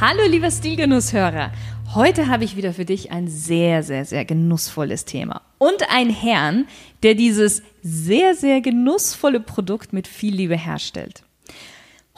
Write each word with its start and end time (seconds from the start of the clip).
Hallo 0.00 0.22
lieber 0.28 0.48
Stilgenusshörer. 0.48 1.50
Heute 1.92 2.28
habe 2.28 2.44
ich 2.44 2.54
wieder 2.54 2.72
für 2.72 2.84
dich 2.84 3.10
ein 3.10 3.26
sehr, 3.26 3.82
sehr, 3.82 4.04
sehr 4.04 4.24
genussvolles 4.24 5.06
Thema. 5.06 5.42
Und 5.58 5.90
einen 5.90 6.10
Herrn, 6.10 6.68
der 7.02 7.16
dieses 7.16 7.62
sehr, 7.82 8.36
sehr 8.36 8.60
genussvolle 8.60 9.40
Produkt 9.40 9.92
mit 9.92 10.06
viel 10.06 10.32
Liebe 10.32 10.56
herstellt. 10.56 11.24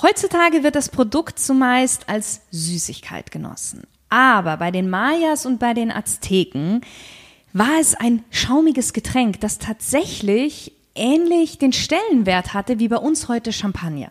Heutzutage 0.03 0.63
wird 0.63 0.77
das 0.77 0.91
Produkt 0.91 1.39
zumeist 1.39 2.07
als 2.07 2.43
Süßigkeit 2.51 3.31
genossen. 3.31 3.85
Aber 4.11 4.59
bei 4.59 4.71
den 4.71 4.91
Mayas 4.91 5.47
und 5.47 5.59
bei 5.59 5.73
den 5.73 5.91
Azteken 5.91 6.83
war 7.55 7.81
es 7.81 7.95
ein 7.95 8.25
schaumiges 8.29 8.93
Getränk, 8.93 9.41
das 9.41 9.59
tatsächlich 9.59 10.75
ähnlich 10.95 11.57
den 11.57 11.73
Stellenwert 11.73 12.53
hatte 12.53 12.79
wie 12.79 12.89
bei 12.89 12.99
uns 12.99 13.29
heute 13.29 13.55
Champagner. 13.55 14.11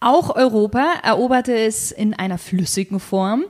Auch 0.00 0.34
Europa 0.34 0.94
eroberte 1.02 1.54
es 1.54 1.92
in 1.92 2.14
einer 2.14 2.38
flüssigen 2.38 3.00
Form, 3.00 3.44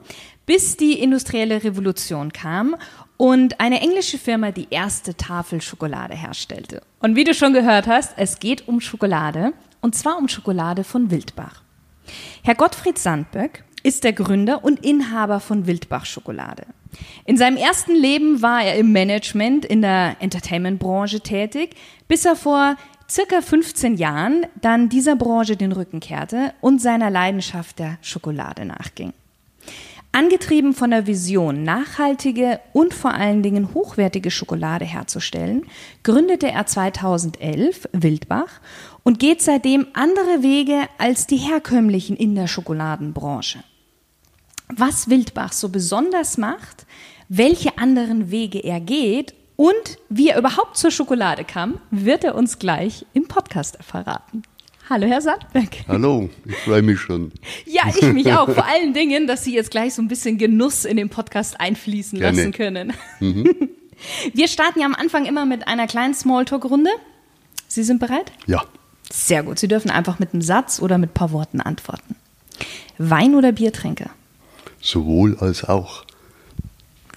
bis 0.46 0.76
die 0.76 0.98
industrielle 0.98 1.62
Revolution 1.62 2.32
kam 2.32 2.74
und 3.16 3.60
eine 3.60 3.80
englische 3.80 4.18
Firma 4.18 4.50
die 4.50 4.66
erste 4.70 5.16
Tafel 5.16 5.60
Schokolade 5.62 6.16
herstellte. 6.16 6.82
Und 6.98 7.14
wie 7.14 7.22
du 7.22 7.34
schon 7.34 7.52
gehört 7.52 7.86
hast, 7.86 8.14
es 8.16 8.40
geht 8.40 8.66
um 8.66 8.80
Schokolade 8.80 9.52
und 9.80 9.94
zwar 9.94 10.18
um 10.18 10.26
Schokolade 10.26 10.82
von 10.82 11.12
Wildbach. 11.12 11.62
Herr 12.42 12.56
Gottfried 12.56 12.98
Sandböck 12.98 13.62
ist 13.84 14.02
der 14.02 14.12
Gründer 14.12 14.64
und 14.64 14.84
Inhaber 14.84 15.38
von 15.38 15.68
Wildbach 15.68 16.04
Schokolade. 16.04 16.66
In 17.26 17.36
seinem 17.36 17.56
ersten 17.56 17.94
Leben 17.94 18.42
war 18.42 18.64
er 18.64 18.74
im 18.74 18.90
Management 18.90 19.64
in 19.64 19.82
der 19.82 20.16
Entertainment-Branche 20.18 21.20
tätig, 21.20 21.76
bis 22.08 22.24
er 22.24 22.34
vor 22.34 22.76
circa 23.10 23.42
15 23.42 23.96
Jahren 23.96 24.46
dann 24.60 24.88
dieser 24.88 25.16
Branche 25.16 25.56
den 25.56 25.72
Rücken 25.72 26.00
kehrte 26.00 26.54
und 26.60 26.80
seiner 26.80 27.10
Leidenschaft 27.10 27.78
der 27.78 27.98
Schokolade 28.02 28.64
nachging. 28.64 29.12
Angetrieben 30.12 30.74
von 30.74 30.90
der 30.90 31.06
Vision, 31.06 31.62
nachhaltige 31.62 32.58
und 32.72 32.94
vor 32.94 33.14
allen 33.14 33.42
Dingen 33.42 33.74
hochwertige 33.74 34.30
Schokolade 34.30 34.84
herzustellen, 34.84 35.66
gründete 36.02 36.50
er 36.50 36.66
2011 36.66 37.88
Wildbach 37.92 38.60
und 39.04 39.20
geht 39.20 39.40
seitdem 39.40 39.86
andere 39.92 40.42
Wege 40.42 40.88
als 40.98 41.26
die 41.26 41.36
herkömmlichen 41.36 42.16
in 42.16 42.34
der 42.34 42.48
Schokoladenbranche. 42.48 43.62
Was 44.68 45.10
Wildbach 45.10 45.52
so 45.52 45.68
besonders 45.68 46.38
macht, 46.38 46.86
welche 47.28 47.78
anderen 47.78 48.32
Wege 48.32 48.58
er 48.58 48.80
geht 48.80 49.34
und 49.60 49.98
wie 50.08 50.30
er 50.30 50.38
überhaupt 50.38 50.78
zur 50.78 50.90
Schokolade 50.90 51.44
kam, 51.44 51.82
wird 51.90 52.24
er 52.24 52.34
uns 52.34 52.58
gleich 52.58 53.04
im 53.12 53.28
Podcast 53.28 53.76
verraten. 53.82 54.42
Hallo, 54.88 55.06
Herr 55.06 55.20
Sandbeck. 55.20 55.84
Hallo, 55.86 56.30
ich 56.46 56.56
freue 56.56 56.80
mich 56.80 56.98
schon. 56.98 57.30
Ja, 57.66 57.82
ich 57.94 58.10
mich 58.14 58.32
auch. 58.32 58.50
Vor 58.54 58.64
allen 58.64 58.94
Dingen, 58.94 59.26
dass 59.26 59.44
Sie 59.44 59.54
jetzt 59.54 59.70
gleich 59.70 59.92
so 59.92 60.00
ein 60.00 60.08
bisschen 60.08 60.38
Genuss 60.38 60.86
in 60.86 60.96
den 60.96 61.10
Podcast 61.10 61.60
einfließen 61.60 62.18
Gerne. 62.18 62.38
lassen 62.38 62.52
können. 62.52 62.94
Mhm. 63.20 63.54
Wir 64.32 64.48
starten 64.48 64.80
ja 64.80 64.86
am 64.86 64.94
Anfang 64.94 65.26
immer 65.26 65.44
mit 65.44 65.68
einer 65.68 65.86
kleinen 65.86 66.14
Smalltalk-Runde. 66.14 66.90
Sie 67.68 67.82
sind 67.82 68.00
bereit? 68.00 68.32
Ja. 68.46 68.64
Sehr 69.12 69.42
gut. 69.42 69.58
Sie 69.58 69.68
dürfen 69.68 69.90
einfach 69.90 70.18
mit 70.18 70.32
einem 70.32 70.40
Satz 70.40 70.80
oder 70.80 70.96
mit 70.96 71.10
ein 71.10 71.14
paar 71.14 71.32
Worten 71.32 71.60
antworten. 71.60 72.16
Wein 72.96 73.34
oder 73.34 73.52
Biertränke? 73.52 74.08
Sowohl 74.80 75.36
als 75.36 75.64
auch. 75.64 76.06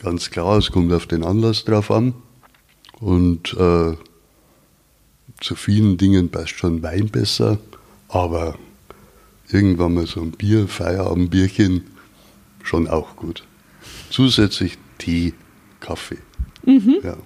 Ganz 0.01 0.29
klar, 0.29 0.57
es 0.57 0.73
kommt 0.73 0.91
auf 0.91 1.05
den 1.05 1.23
Anlass 1.23 1.63
drauf 1.63 1.89
an. 1.89 2.13
Und 3.03 3.53
äh, 3.55 3.97
zu 5.41 5.55
vielen 5.55 5.97
Dingen 5.97 6.29
passt 6.29 6.51
schon 6.57 6.81
Wein 6.83 7.09
besser, 7.09 7.57
aber 8.07 8.57
irgendwann 9.51 9.95
mal 9.95 10.07
so 10.07 10.21
ein 10.21 10.31
Bier, 10.31 10.69
Feierabendbierchen, 10.69 11.83
schon 12.63 12.87
auch 12.87 13.17
gut. 13.17 13.43
Zusätzlich 14.09 14.77
Tee, 14.99 15.33
Kaffee. 15.81 16.19
Mhm. 16.65 16.99
Ja. 17.03 17.17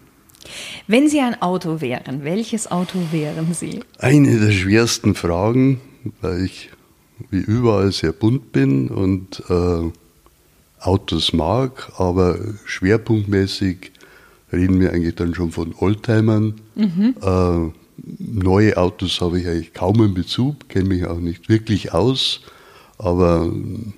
Wenn 0.88 1.09
Sie 1.09 1.19
ein 1.19 1.39
Auto 1.43 1.79
wären, 1.79 2.23
welches 2.23 2.71
Auto 2.71 2.97
wären 3.11 3.53
Sie? 3.53 3.81
Eine 3.99 4.39
der 4.39 4.53
schwersten 4.53 5.13
Fragen, 5.13 5.79
weil 6.21 6.44
ich 6.44 6.71
wie 7.29 7.38
überall 7.38 7.91
sehr 7.91 8.13
bunt 8.13 8.51
bin 8.51 8.88
und 8.88 9.44
äh, 9.47 9.91
Autos 10.79 11.33
mag, 11.33 11.91
aber 11.97 12.39
schwerpunktmäßig 12.65 13.91
reden 14.52 14.80
wir 14.80 14.94
eigentlich 14.94 15.16
dann 15.16 15.34
schon 15.34 15.52
von 15.52 15.74
Oldtimern. 15.78 16.56
Mhm. 16.75 17.16
Äh, 17.22 17.72
neue 18.19 18.78
Autos 18.78 19.22
habe 19.22 19.40
ich 19.40 19.47
eigentlich 19.47 19.74
kaum 19.74 20.02
einen 20.02 20.13
Bezug, 20.13 20.69
kenne 20.69 20.90
mich 20.90 21.06
auch 21.06 21.19
nicht 21.19 21.50
wirklich 21.50 21.94
aus, 21.94 22.41
aber 22.97 23.41
ein 23.44 23.94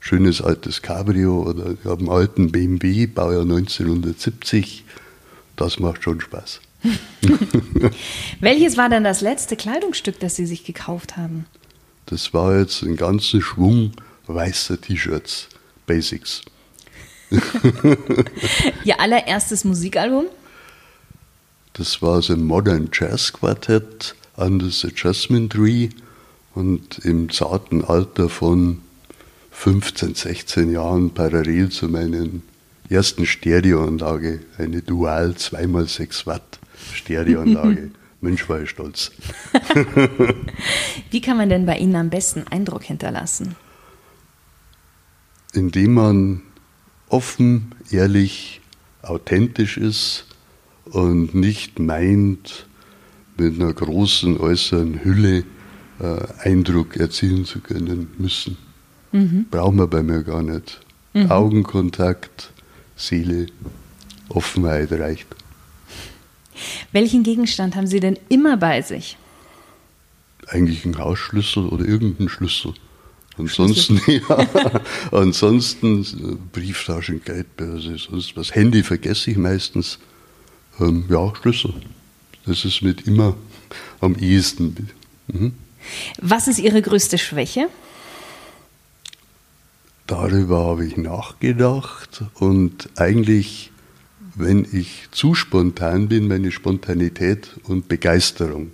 schönes 0.00 0.42
altes 0.42 0.82
Cabrio 0.82 1.42
oder 1.42 1.72
ich 1.72 1.84
habe 1.84 2.00
einen 2.00 2.10
alten 2.10 2.50
BMW, 2.50 3.06
Baujahr 3.06 3.42
1970, 3.42 4.84
das 5.56 5.78
macht 5.78 6.02
schon 6.02 6.20
Spaß. 6.20 6.60
Welches 8.40 8.76
war 8.76 8.88
denn 8.88 9.04
das 9.04 9.20
letzte 9.20 9.54
Kleidungsstück, 9.56 10.18
das 10.18 10.34
Sie 10.34 10.46
sich 10.46 10.64
gekauft 10.64 11.16
haben? 11.16 11.46
Das 12.06 12.34
war 12.34 12.58
jetzt 12.58 12.82
ein 12.82 12.96
ganzer 12.96 13.40
Schwung 13.40 13.92
weißer 14.26 14.80
T-Shirts, 14.80 15.48
Basics. 15.86 16.42
Ihr 18.84 19.00
allererstes 19.00 19.64
Musikalbum? 19.64 20.26
Das 21.74 22.02
war 22.02 22.20
so 22.20 22.34
ein 22.34 22.44
Modern 22.44 22.90
Jazz 22.92 23.32
Quartett 23.32 24.14
under 24.36 24.68
the 24.68 24.92
Jasmine 24.94 25.48
Tree 25.48 25.88
und 26.54 26.98
im 27.04 27.30
zarten 27.30 27.84
Alter 27.84 28.28
von 28.28 28.82
15, 29.52 30.14
16 30.14 30.72
Jahren 30.72 31.10
parallel 31.10 31.70
zu 31.70 31.88
meiner 31.88 32.26
ersten 32.88 33.26
Stereoanlage, 33.26 34.40
eine 34.58 34.82
Dual 34.82 35.34
2x6 35.38 36.26
Watt 36.26 36.58
Stereoanlage. 36.92 37.90
Mensch, 38.20 38.48
war 38.48 38.62
ich 38.62 38.70
stolz. 38.70 39.10
Wie 41.10 41.20
kann 41.20 41.36
man 41.36 41.48
denn 41.48 41.66
bei 41.66 41.76
Ihnen 41.78 41.96
am 41.96 42.08
besten 42.08 42.46
Eindruck 42.48 42.84
hinterlassen? 42.84 43.56
Indem 45.52 45.94
man 45.94 46.42
offen, 47.12 47.74
ehrlich, 47.90 48.60
authentisch 49.02 49.76
ist 49.76 50.26
und 50.86 51.34
nicht 51.34 51.78
meint, 51.78 52.66
mit 53.36 53.60
einer 53.60 53.72
großen 53.72 54.38
äußeren 54.38 55.04
Hülle 55.04 55.44
äh, 56.00 56.48
Eindruck 56.48 56.96
erzielen 56.96 57.44
zu 57.44 57.60
können 57.60 58.08
müssen. 58.18 58.56
Mhm. 59.12 59.46
Brauchen 59.50 59.78
wir 59.78 59.86
bei 59.86 60.02
mir 60.02 60.22
gar 60.22 60.42
nicht. 60.42 60.80
Mhm. 61.12 61.30
Augenkontakt, 61.30 62.52
Seele, 62.96 63.46
Offenheit 64.28 64.92
reicht. 64.92 65.26
Welchen 66.92 67.22
Gegenstand 67.22 67.76
haben 67.76 67.86
Sie 67.86 68.00
denn 68.00 68.18
immer 68.28 68.56
bei 68.56 68.82
sich? 68.82 69.16
Eigentlich 70.48 70.84
ein 70.84 70.96
Hausschlüssel 70.98 71.66
oder 71.66 71.84
irgendein 71.84 72.28
Schlüssel. 72.28 72.74
Ansonsten, 73.38 74.00
ja, 74.06 74.46
ansonsten 75.10 76.02
äh, 76.02 76.36
Brieftaschen, 76.52 77.22
Geldbörse, 77.24 77.96
sonst 77.98 78.36
was. 78.36 78.54
Handy 78.54 78.82
vergesse 78.82 79.30
ich 79.30 79.36
meistens. 79.36 79.98
Ähm, 80.80 81.04
ja, 81.08 81.32
Schlüssel. 81.36 81.74
Das 82.46 82.64
ist 82.64 82.82
mit 82.82 83.06
immer 83.06 83.36
am 84.00 84.16
ehesten. 84.16 84.88
Mhm. 85.28 85.52
Was 86.20 86.48
ist 86.48 86.58
Ihre 86.58 86.82
größte 86.82 87.18
Schwäche? 87.18 87.68
Darüber 90.06 90.66
habe 90.66 90.84
ich 90.84 90.96
nachgedacht 90.96 92.24
und 92.34 92.90
eigentlich, 92.96 93.70
wenn 94.34 94.66
ich 94.70 95.08
zu 95.10 95.34
spontan 95.34 96.08
bin, 96.08 96.28
meine 96.28 96.50
Spontanität 96.50 97.50
und 97.64 97.88
Begeisterung. 97.88 98.72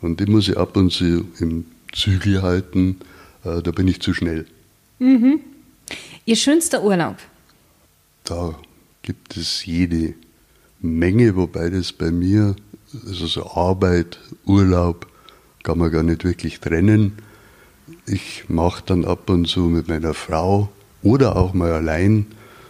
Und 0.00 0.20
die 0.20 0.26
muss 0.26 0.48
ich 0.48 0.56
ab 0.56 0.76
und 0.76 0.90
zu 0.90 1.26
im 1.38 1.66
Zügel 1.92 2.42
halten 2.42 3.00
da 3.42 3.70
bin 3.70 3.88
ich 3.88 4.00
zu 4.00 4.14
schnell. 4.14 4.46
Mhm. 4.98 5.40
Ihr 6.26 6.36
schönster 6.36 6.82
Urlaub? 6.82 7.16
Da 8.24 8.54
gibt 9.02 9.36
es 9.36 9.64
jede 9.64 10.14
Menge, 10.80 11.36
wobei 11.36 11.70
das 11.70 11.92
bei 11.92 12.10
mir, 12.10 12.54
also 13.06 13.26
so 13.26 13.46
Arbeit, 13.46 14.18
Urlaub, 14.44 15.06
kann 15.62 15.78
man 15.78 15.90
gar 15.90 16.02
nicht 16.02 16.24
wirklich 16.24 16.60
trennen. 16.60 17.14
ich 18.06 18.44
mache 18.48 18.82
dann 18.86 19.04
ab 19.04 19.28
und 19.30 19.46
zu 19.46 19.60
mit 19.60 19.88
meiner 19.88 20.14
Frau 20.14 20.70
oder 21.02 21.36
auch 21.36 21.54
mal 21.54 21.72
allein 21.72 22.26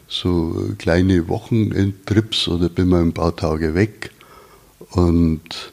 so 0.09 0.75
kleine 0.79 1.29
Wochenendtrips 1.29 2.49
oder 2.49 2.69
bin 2.69 2.89
mal 2.89 3.03
ein 3.03 3.13
paar 3.13 3.37
Tage 3.37 3.75
weg. 3.75 4.11
Und 4.91 5.73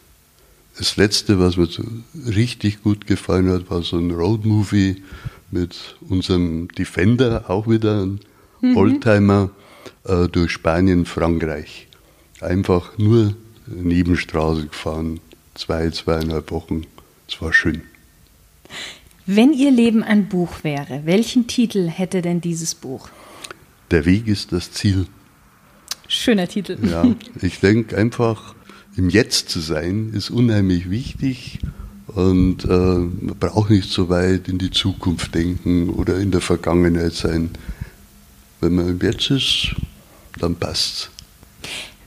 das 0.78 0.98
letzte, 0.98 1.40
was 1.40 1.58
mir 1.58 1.66
so 1.66 1.84
richtig 2.28 2.84
gut 2.84 3.08
gefallen 3.08 3.50
hat, 3.50 3.70
war 3.70 3.82
so 3.82 3.98
ein 3.98 4.12
Roadmovie 4.12 5.04
mit 5.52 5.96
unserem 6.08 6.68
Defender, 6.70 7.50
auch 7.50 7.68
wieder 7.68 8.04
ein 8.04 8.20
mhm. 8.62 8.78
Oldtimer, 8.78 9.50
äh, 10.04 10.28
durch 10.28 10.52
Spanien, 10.52 11.06
Frankreich. 11.06 11.88
Einfach 12.42 12.98
nur 12.98 13.36
Nebenstraße 13.66 14.68
gefahren, 14.68 15.20
zwei, 15.56 15.90
zweieinhalb 15.90 16.52
Wochen. 16.52 16.84
Es 17.28 17.42
war 17.42 17.54
schön. 17.54 17.82
Wenn 19.26 19.54
Ihr 19.54 19.72
Leben 19.72 20.04
ein 20.04 20.30
Buch 20.30 20.64
wäre, 20.64 21.02
welchen 21.06 21.48
Titel 21.48 21.88
hätte 21.88 22.22
denn 22.22 22.40
dieses 22.40 22.76
Buch? 22.76 23.10
Der 23.92 24.06
Weg 24.06 24.28
ist 24.28 24.52
das 24.52 24.72
Ziel. 24.72 25.08
Schöner 26.08 26.48
Titel. 26.48 26.78
Ja, 26.90 27.06
ich 27.42 27.60
denke 27.60 27.98
einfach, 27.98 28.56
im 28.98 29.10
Jetzt 29.10 29.50
zu 29.50 29.60
sein, 29.60 30.12
ist 30.14 30.30
unheimlich 30.30 30.90
wichtig. 30.90 31.60
Und 32.08 32.66
äh, 32.66 32.68
man 32.68 33.36
braucht 33.40 33.70
nicht 33.70 33.90
so 33.90 34.10
weit 34.10 34.48
in 34.48 34.58
die 34.58 34.72
Zukunft 34.72 35.36
denken 35.36 35.90
oder 35.90 36.18
in 36.18 36.32
der 36.32 36.42
Vergangenheit 36.42 37.14
sein. 37.14 37.52
Wenn 38.60 38.76
man 38.76 38.90
im 38.90 39.00
Jetzt 39.00 39.30
ist, 39.30 39.76
dann 40.40 40.56
passt's. 40.56 41.10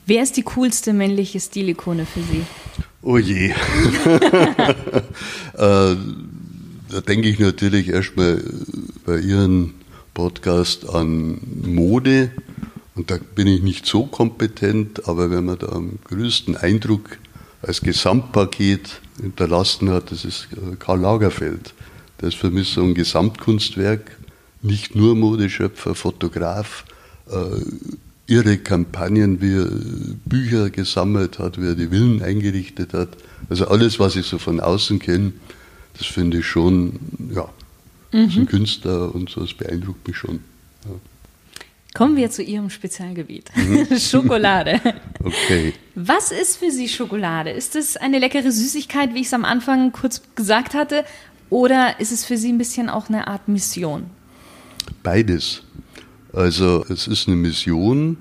Wer 0.06 0.22
ist 0.22 0.37
die 0.37 0.42
coolste 0.42 0.92
männliche 0.92 1.38
Stilikone 1.38 2.06
für 2.06 2.20
Sie? 2.20 2.42
Oh 3.02 3.19
je. 3.19 3.50
äh, 3.50 3.54
da 5.54 5.96
denke 7.06 7.28
ich 7.28 7.38
natürlich 7.38 7.88
erstmal 7.88 8.42
bei 9.06 9.19
Ihrem 9.20 9.75
Podcast 10.14 10.88
an 10.88 11.38
Mode. 11.62 12.32
Und 13.00 13.11
da 13.11 13.17
bin 13.35 13.47
ich 13.47 13.62
nicht 13.62 13.87
so 13.87 14.05
kompetent, 14.05 15.08
aber 15.08 15.31
wenn 15.31 15.47
man 15.47 15.58
da 15.58 15.69
am 15.69 15.93
größten 16.05 16.55
Eindruck 16.55 17.17
als 17.62 17.81
Gesamtpaket 17.81 19.00
hinterlassen 19.19 19.88
hat, 19.88 20.12
das 20.12 20.26
ist 20.26 20.49
äh, 20.52 20.76
Karl 20.76 21.00
Lagerfeld. 21.00 21.73
Das 22.19 22.35
ist 22.35 22.37
für 22.38 22.50
mich 22.50 22.69
so 22.69 22.82
ein 22.82 22.93
Gesamtkunstwerk, 22.93 24.19
nicht 24.61 24.97
nur 24.97 25.17
Modeschöpfer, 25.17 25.94
Fotograf, 25.94 26.85
äh, 27.31 27.62
irre 28.26 28.58
Kampagnen, 28.58 29.41
wie 29.41 29.55
er 29.55 29.70
Bücher 30.26 30.69
gesammelt 30.69 31.38
hat, 31.38 31.58
wie 31.58 31.69
er 31.69 31.76
die 31.76 31.88
Villen 31.88 32.20
eingerichtet 32.20 32.93
hat. 32.93 33.17
Also 33.49 33.69
alles, 33.69 33.99
was 33.99 34.14
ich 34.14 34.26
so 34.26 34.37
von 34.37 34.61
außen 34.61 34.99
kenne, 34.99 35.32
das 35.97 36.06
finde 36.06 36.41
ich 36.41 36.47
schon, 36.47 37.00
ja, 37.35 37.49
mhm. 38.12 38.29
ist 38.29 38.37
ein 38.37 38.47
Künstler 38.47 39.14
und 39.14 39.31
so, 39.31 39.41
das 39.41 39.55
beeindruckt 39.55 40.06
mich 40.06 40.19
schon. 40.19 40.41
Ja. 40.85 40.91
Kommen 41.94 42.16
wir 42.16 42.31
zu 42.31 42.42
Ihrem 42.42 42.70
Spezialgebiet. 42.70 43.50
Mhm. 43.56 43.87
Schokolade. 43.98 44.81
Okay. 45.22 45.75
Was 45.94 46.31
ist 46.31 46.56
für 46.56 46.70
Sie 46.70 46.88
Schokolade? 46.88 47.50
Ist 47.50 47.75
es 47.75 47.96
eine 47.96 48.19
leckere 48.19 48.52
Süßigkeit, 48.52 49.12
wie 49.14 49.20
ich 49.20 49.26
es 49.26 49.34
am 49.34 49.44
Anfang 49.44 49.90
kurz 49.92 50.22
gesagt 50.34 50.75
hatte? 50.75 51.04
Oder 51.50 51.98
ist 51.98 52.12
es 52.12 52.25
für 52.25 52.37
Sie 52.37 52.52
ein 52.52 52.58
bisschen 52.58 52.88
auch 52.88 53.08
eine 53.08 53.26
Art 53.26 53.48
Mission? 53.48 54.06
Beides. 55.02 55.62
Also 56.32 56.84
es 56.88 57.08
ist 57.08 57.26
eine 57.26 57.37
Mission 57.37 58.16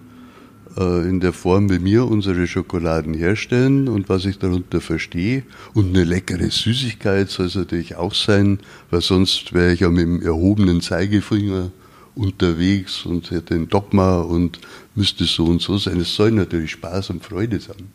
äh, 0.76 1.08
in 1.08 1.20
der 1.20 1.32
Form, 1.32 1.70
wie 1.70 1.84
wir 1.84 2.08
unsere 2.08 2.48
Schokoladen 2.48 3.14
herstellen 3.14 3.88
und 3.88 4.10
was 4.10 4.26
ich 4.26 4.40
darunter 4.40 4.82
verstehe. 4.82 5.44
Und 5.76 5.90
eine 5.90 6.06
leckere 6.06 6.50
Süßigkeit 6.50 7.30
soll 7.30 7.46
es 7.46 7.56
natürlich 7.56 7.96
auch 7.96 8.16
sein, 8.16 8.60
weil 8.90 9.02
sonst 9.02 9.54
wäre 9.54 9.74
ich 9.74 9.82
ja 9.82 9.90
mit 9.90 10.02
dem 10.02 10.22
erhobenen 10.24 10.82
Zeigefinger 10.82 11.72
unterwegs 12.20 13.06
und 13.06 13.32
hätte 13.32 13.56
ein 13.56 13.70
Dogma 13.70 14.20
und 14.20 14.60
müsste 14.94 15.24
so 15.24 15.46
und 15.46 15.62
so 15.62 15.78
sein. 15.78 16.00
Es 16.00 16.14
soll 16.14 16.32
natürlich 16.32 16.72
Spaß 16.72 17.12
und 17.12 17.24
Freude 17.24 17.60
sein. 17.60 17.90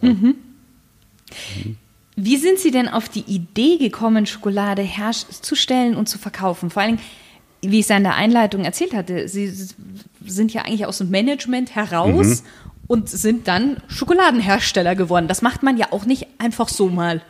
Mhm. 0.00 0.34
Mhm. 1.56 1.76
Wie 2.16 2.36
sind 2.36 2.58
Sie 2.58 2.70
denn 2.70 2.88
auf 2.88 3.08
die 3.08 3.24
Idee 3.28 3.76
gekommen, 3.76 4.26
Schokolade 4.26 4.82
herzustellen 4.82 5.94
und 5.94 6.08
zu 6.08 6.18
verkaufen? 6.18 6.70
Vor 6.70 6.82
allem, 6.82 6.98
wie 7.60 7.78
ich 7.78 7.84
es 7.88 7.90
in 7.90 8.02
der 8.02 8.16
Einleitung 8.16 8.64
erzählt 8.64 8.94
hatte, 8.94 9.28
Sie 9.28 9.52
sind 10.24 10.52
ja 10.52 10.62
eigentlich 10.62 10.86
aus 10.86 10.98
dem 10.98 11.10
Management 11.10 11.76
heraus 11.76 12.42
mhm. 12.42 12.70
und 12.88 13.08
sind 13.08 13.46
dann 13.46 13.76
Schokoladenhersteller 13.86 14.96
geworden. 14.96 15.28
Das 15.28 15.42
macht 15.42 15.62
man 15.62 15.76
ja 15.76 15.92
auch 15.92 16.06
nicht 16.06 16.26
einfach 16.38 16.68
so 16.68 16.88
mal. 16.88 17.22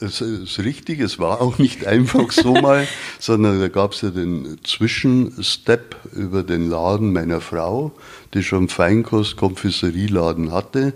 Das 0.00 0.20
ist 0.20 0.60
richtig, 0.60 1.00
es 1.00 1.18
war 1.18 1.40
auch 1.40 1.58
nicht 1.58 1.84
einfach 1.84 2.30
so 2.30 2.52
mal, 2.62 2.86
sondern 3.18 3.58
da 3.58 3.66
gab 3.66 3.94
es 3.94 4.02
ja 4.02 4.10
den 4.10 4.58
Zwischenstep 4.62 5.96
über 6.14 6.44
den 6.44 6.70
Laden 6.70 7.12
meiner 7.12 7.40
Frau, 7.40 7.90
die 8.32 8.44
schon 8.44 8.68
Feinkost-Konfiserieladen 8.68 10.52
hatte. 10.52 10.94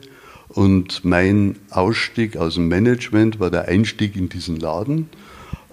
Und 0.50 1.04
mein 1.04 1.56
Ausstieg 1.70 2.36
aus 2.36 2.54
dem 2.54 2.68
Management 2.68 3.40
war 3.40 3.50
der 3.50 3.66
Einstieg 3.66 4.14
in 4.14 4.28
diesen 4.28 4.60
Laden. 4.60 5.08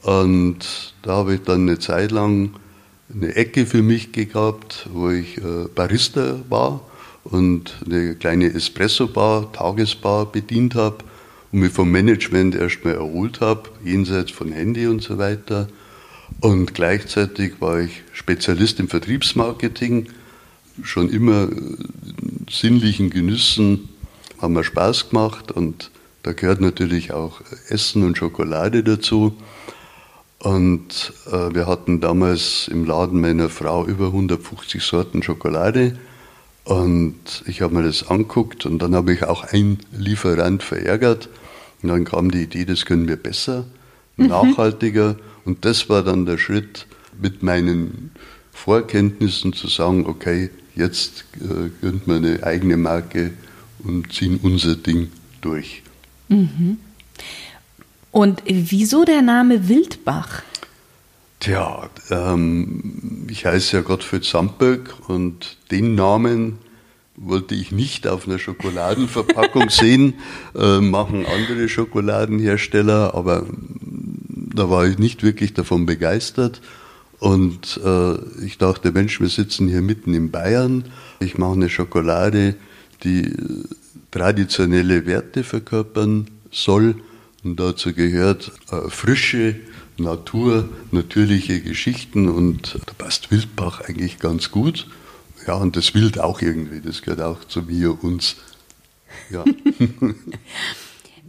Und 0.02 0.96
da 1.04 1.18
habe 1.18 1.36
ich 1.36 1.42
dann 1.42 1.68
eine 1.68 1.78
Zeit 1.78 2.10
lang 2.10 2.54
eine 3.14 3.36
Ecke 3.36 3.68
für 3.68 3.84
mich 3.84 4.12
gehabt, 4.12 4.90
wo 4.92 5.12
ich 5.12 5.38
äh, 5.38 5.68
Barista 5.76 6.40
war 6.50 6.82
und 7.26 7.76
eine 7.86 8.16
kleine 8.16 8.52
Espresso-Bar, 8.52 9.52
Tagesbar 9.52 10.26
bedient 10.26 10.74
habe 10.74 11.04
und 11.52 11.60
mich 11.60 11.72
vom 11.72 11.92
Management 11.92 12.56
erstmal 12.56 12.96
erholt 12.96 13.42
habe, 13.42 13.70
jenseits 13.84 14.32
von 14.32 14.52
Handy 14.52 14.88
und 14.88 15.02
so 15.02 15.18
weiter. 15.18 15.68
Und 16.42 16.74
gleichzeitig 16.74 17.54
war 17.60 17.80
ich 17.80 18.04
Spezialist 18.14 18.80
im 18.80 18.88
Vertriebsmarketing, 18.88 20.08
schon 20.84 21.10
immer 21.10 21.44
äh, 21.44 21.56
sinnlichen 22.50 23.10
Genüssen 23.10 23.90
haben 24.42 24.54
mir 24.54 24.64
Spaß 24.64 25.10
gemacht 25.10 25.52
und 25.52 25.92
da 26.24 26.34
gehört 26.34 26.62
natürlich 26.62 27.14
auch 27.14 27.42
Essen 27.70 28.04
und 28.04 28.18
Schokolade 28.18 28.84
dazu. 28.84 29.36
Und 30.40 31.14
äh, 31.28 31.54
wir 31.54 31.68
hatten 31.68 32.00
damals 32.00 32.70
im 32.70 32.86
Laden 32.86 33.20
meiner 33.20 33.50
Frau 33.50 33.86
über 33.86 34.08
150 34.08 34.82
Sorten 34.82 35.22
Schokolade. 35.22 35.98
Und 36.70 37.16
ich 37.48 37.64
habe 37.64 37.74
mir 37.74 37.82
das 37.82 38.08
anguckt 38.12 38.68
und 38.68 38.78
dann 38.78 38.94
habe 38.94 39.12
ich 39.12 39.24
auch 39.24 39.44
einen 39.44 39.80
Lieferant 39.92 40.62
verärgert 40.62 41.28
und 41.82 41.90
dann 41.90 42.06
kam 42.06 42.30
die 42.30 42.44
Idee, 42.44 42.64
das 42.64 42.86
können 42.86 43.08
wir 43.08 43.16
besser, 43.16 43.66
mhm. 44.18 44.28
nachhaltiger. 44.28 45.16
Und 45.46 45.66
das 45.66 45.90
war 45.90 46.04
dann 46.04 46.28
der 46.28 46.38
Schritt 46.38 46.86
mit 47.20 47.42
meinen 47.42 48.12
Vorkenntnissen 48.52 49.54
zu 49.54 49.68
sagen, 49.68 50.06
okay, 50.06 50.52
jetzt 50.76 51.26
äh, 51.38 51.72
gründen 51.82 52.04
wir 52.06 52.16
eine 52.18 52.44
eigene 52.44 52.78
Marke 52.78 53.32
und 53.84 54.14
ziehen 54.14 54.40
unser 54.40 54.76
Ding 54.76 55.10
durch. 55.42 55.82
Mhm. 56.28 56.78
Und 58.12 58.44
wieso 58.46 59.06
der 59.06 59.24
Name 59.24 59.68
Wildbach? 59.70 60.44
Tja, 61.40 61.90
ähm, 62.12 62.99
ich 63.30 63.46
heiße 63.46 63.78
ja 63.78 63.84
Gottfried 63.84 64.24
Sandberg 64.24 64.96
und 65.08 65.58
den 65.72 65.96
Namen 65.96 66.58
wollte 67.16 67.54
ich 67.54 67.72
nicht 67.72 68.08
auf 68.08 68.28
einer 68.28 68.40
Schokoladenverpackung 68.40 69.70
sehen, 69.70 70.16
äh, 70.56 70.80
machen 70.80 71.26
andere 71.26 71.68
Schokoladenhersteller, 71.68 73.14
aber 73.14 73.46
da 74.54 74.70
war 74.70 74.88
ich 74.88 74.98
nicht 74.98 75.22
wirklich 75.24 75.54
davon 75.54 75.86
begeistert. 75.86 76.62
Und 77.20 77.80
äh, 77.84 78.46
ich 78.46 78.58
dachte, 78.58 78.94
Mensch, 78.94 79.20
wir 79.20 79.28
sitzen 79.28 79.68
hier 79.68 79.82
mitten 79.82 80.14
in 80.14 80.32
Bayern. 80.32 80.86
Ich 81.20 81.38
mache 81.38 81.54
eine 81.54 81.70
Schokolade, 81.70 82.56
die 83.04 83.34
traditionelle 84.12 85.06
Werte 85.06 85.44
verkörpern 85.44 86.30
soll. 86.50 86.96
Und 87.44 87.60
dazu 87.60 87.94
gehört 87.94 88.54
äh, 88.72 88.90
Frische, 88.90 89.56
Natur, 90.00 90.70
natürliche 90.92 91.62
Geschichten. 91.62 92.30
Und 92.30 92.80
da 92.86 92.94
passt 92.98 93.32
Wildbach 93.32 93.82
eigentlich 93.82 94.20
ganz 94.20 94.52
gut. 94.52 94.88
Ja, 95.48 95.56
und 95.56 95.76
das 95.76 95.94
Wild 95.94 96.20
auch 96.20 96.42
irgendwie, 96.42 96.82
das 96.82 97.02
gehört 97.02 97.22
auch 97.22 97.44
zu 97.46 97.62
mir, 97.64 98.04
uns. 98.04 98.36
Ja. 99.30 99.44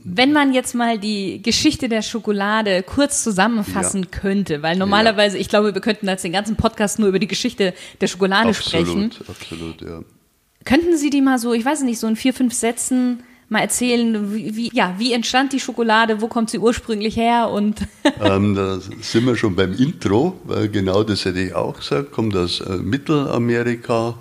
Wenn 0.02 0.32
man 0.32 0.54
jetzt 0.54 0.74
mal 0.74 0.98
die 0.98 1.42
Geschichte 1.42 1.88
der 1.88 2.00
Schokolade 2.02 2.82
kurz 2.82 3.22
zusammenfassen 3.22 4.04
ja. 4.04 4.08
könnte, 4.10 4.62
weil 4.62 4.76
normalerweise, 4.76 5.36
ja. 5.36 5.42
ich 5.42 5.48
glaube, 5.48 5.74
wir 5.74 5.80
könnten 5.82 6.08
jetzt 6.08 6.24
den 6.24 6.32
ganzen 6.32 6.56
Podcast 6.56 6.98
nur 6.98 7.08
über 7.08 7.18
die 7.18 7.26
Geschichte 7.26 7.74
der 8.00 8.06
Schokolade 8.06 8.48
absolut, 8.48 8.86
sprechen. 8.86 9.10
Absolut, 9.28 9.82
ja. 9.82 10.02
Könnten 10.64 10.96
Sie 10.96 11.10
die 11.10 11.20
mal 11.20 11.38
so, 11.38 11.52
ich 11.52 11.64
weiß 11.64 11.82
nicht, 11.82 11.98
so 11.98 12.06
in 12.06 12.16
vier, 12.16 12.32
fünf 12.32 12.54
Sätzen 12.54 13.22
mal 13.50 13.61
erzählen, 13.61 14.33
wie, 14.33 14.57
wie, 14.57 14.71
ja, 14.73 14.95
wie 14.99 15.12
entstand 15.12 15.52
die 15.52 15.61
Schokolade, 15.61 16.21
wo 16.23 16.28
kommt 16.28 16.50
sie 16.50 16.59
ursprünglich 16.59 17.16
her 17.16 17.50
und 17.50 17.80
ähm, 18.23 18.54
da 18.54 18.80
sind 18.80 19.26
wir 19.26 19.37
schon 19.37 19.54
beim 19.57 19.75
Intro, 19.75 20.40
weil 20.45 20.69
genau 20.69 21.02
das 21.02 21.25
hätte 21.25 21.40
ich 21.40 21.54
auch 21.54 21.76
gesagt, 21.78 22.12
kommt 22.12 22.35
aus 22.37 22.61
äh, 22.61 22.76
Mittelamerika, 22.76 24.14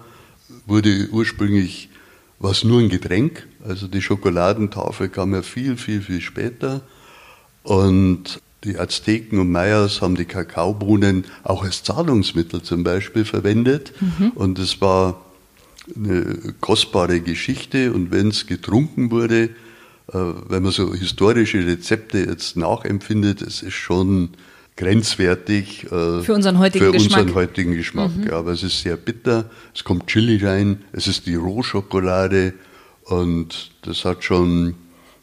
wurde 0.65 1.07
ursprünglich 1.11 1.89
was 2.39 2.63
nur 2.63 2.79
ein 2.79 2.89
Getränk, 2.89 3.47
also 3.67 3.87
die 3.87 4.01
Schokoladentafel 4.01 5.09
kam 5.09 5.33
ja 5.33 5.41
viel, 5.41 5.77
viel, 5.77 6.01
viel 6.01 6.21
später 6.21 6.81
und 7.63 8.41
Die 8.65 8.77
Azteken 8.77 9.39
und 9.39 9.51
Mayas 9.51 10.01
haben 10.01 10.15
die 10.15 10.25
Kakaobohnen 10.25 11.23
auch 11.43 11.63
als 11.63 11.83
Zahlungsmittel 11.83 12.61
zum 12.61 12.83
Beispiel 12.83 13.23
verwendet. 13.23 13.93
Mhm. 14.01 14.31
Und 14.35 14.59
es 14.59 14.81
war 14.81 15.21
eine 15.95 16.53
kostbare 16.59 17.19
Geschichte. 17.19 17.93
Und 17.93 18.11
wenn 18.11 18.29
es 18.29 18.47
getrunken 18.47 19.11
wurde, 19.11 19.43
äh, 19.43 20.17
wenn 20.47 20.63
man 20.63 20.71
so 20.71 20.93
historische 20.93 21.65
Rezepte 21.65 22.19
jetzt 22.19 22.57
nachempfindet, 22.57 23.41
es 23.41 23.61
ist 23.61 23.73
schon 23.73 24.29
grenzwertig 24.75 25.83
äh, 25.91 26.21
für 26.21 26.33
unseren 26.33 26.57
heutigen 26.57 26.85
für 26.85 26.91
Geschmack. 26.93 27.21
Unseren 27.21 27.35
heutigen 27.35 27.75
Geschmack 27.75 28.15
mhm. 28.15 28.27
ja, 28.27 28.33
aber 28.33 28.53
es 28.53 28.63
ist 28.63 28.81
sehr 28.81 28.95
bitter, 28.95 29.49
es 29.75 29.83
kommt 29.83 30.07
Chili 30.07 30.43
rein, 30.43 30.83
es 30.93 31.07
ist 31.07 31.27
die 31.27 31.35
Rohschokolade 31.35 32.53
und 33.03 33.71
das 33.81 34.05
hat 34.05 34.23
schon 34.23 34.75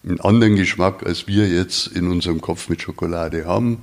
einen 0.04 0.20
anderen 0.20 0.56
Geschmack, 0.56 1.06
als 1.06 1.26
wir 1.26 1.48
jetzt 1.48 1.88
in 1.88 2.08
unserem 2.08 2.40
Kopf 2.40 2.68
mit 2.68 2.82
Schokolade 2.82 3.46
haben. 3.46 3.78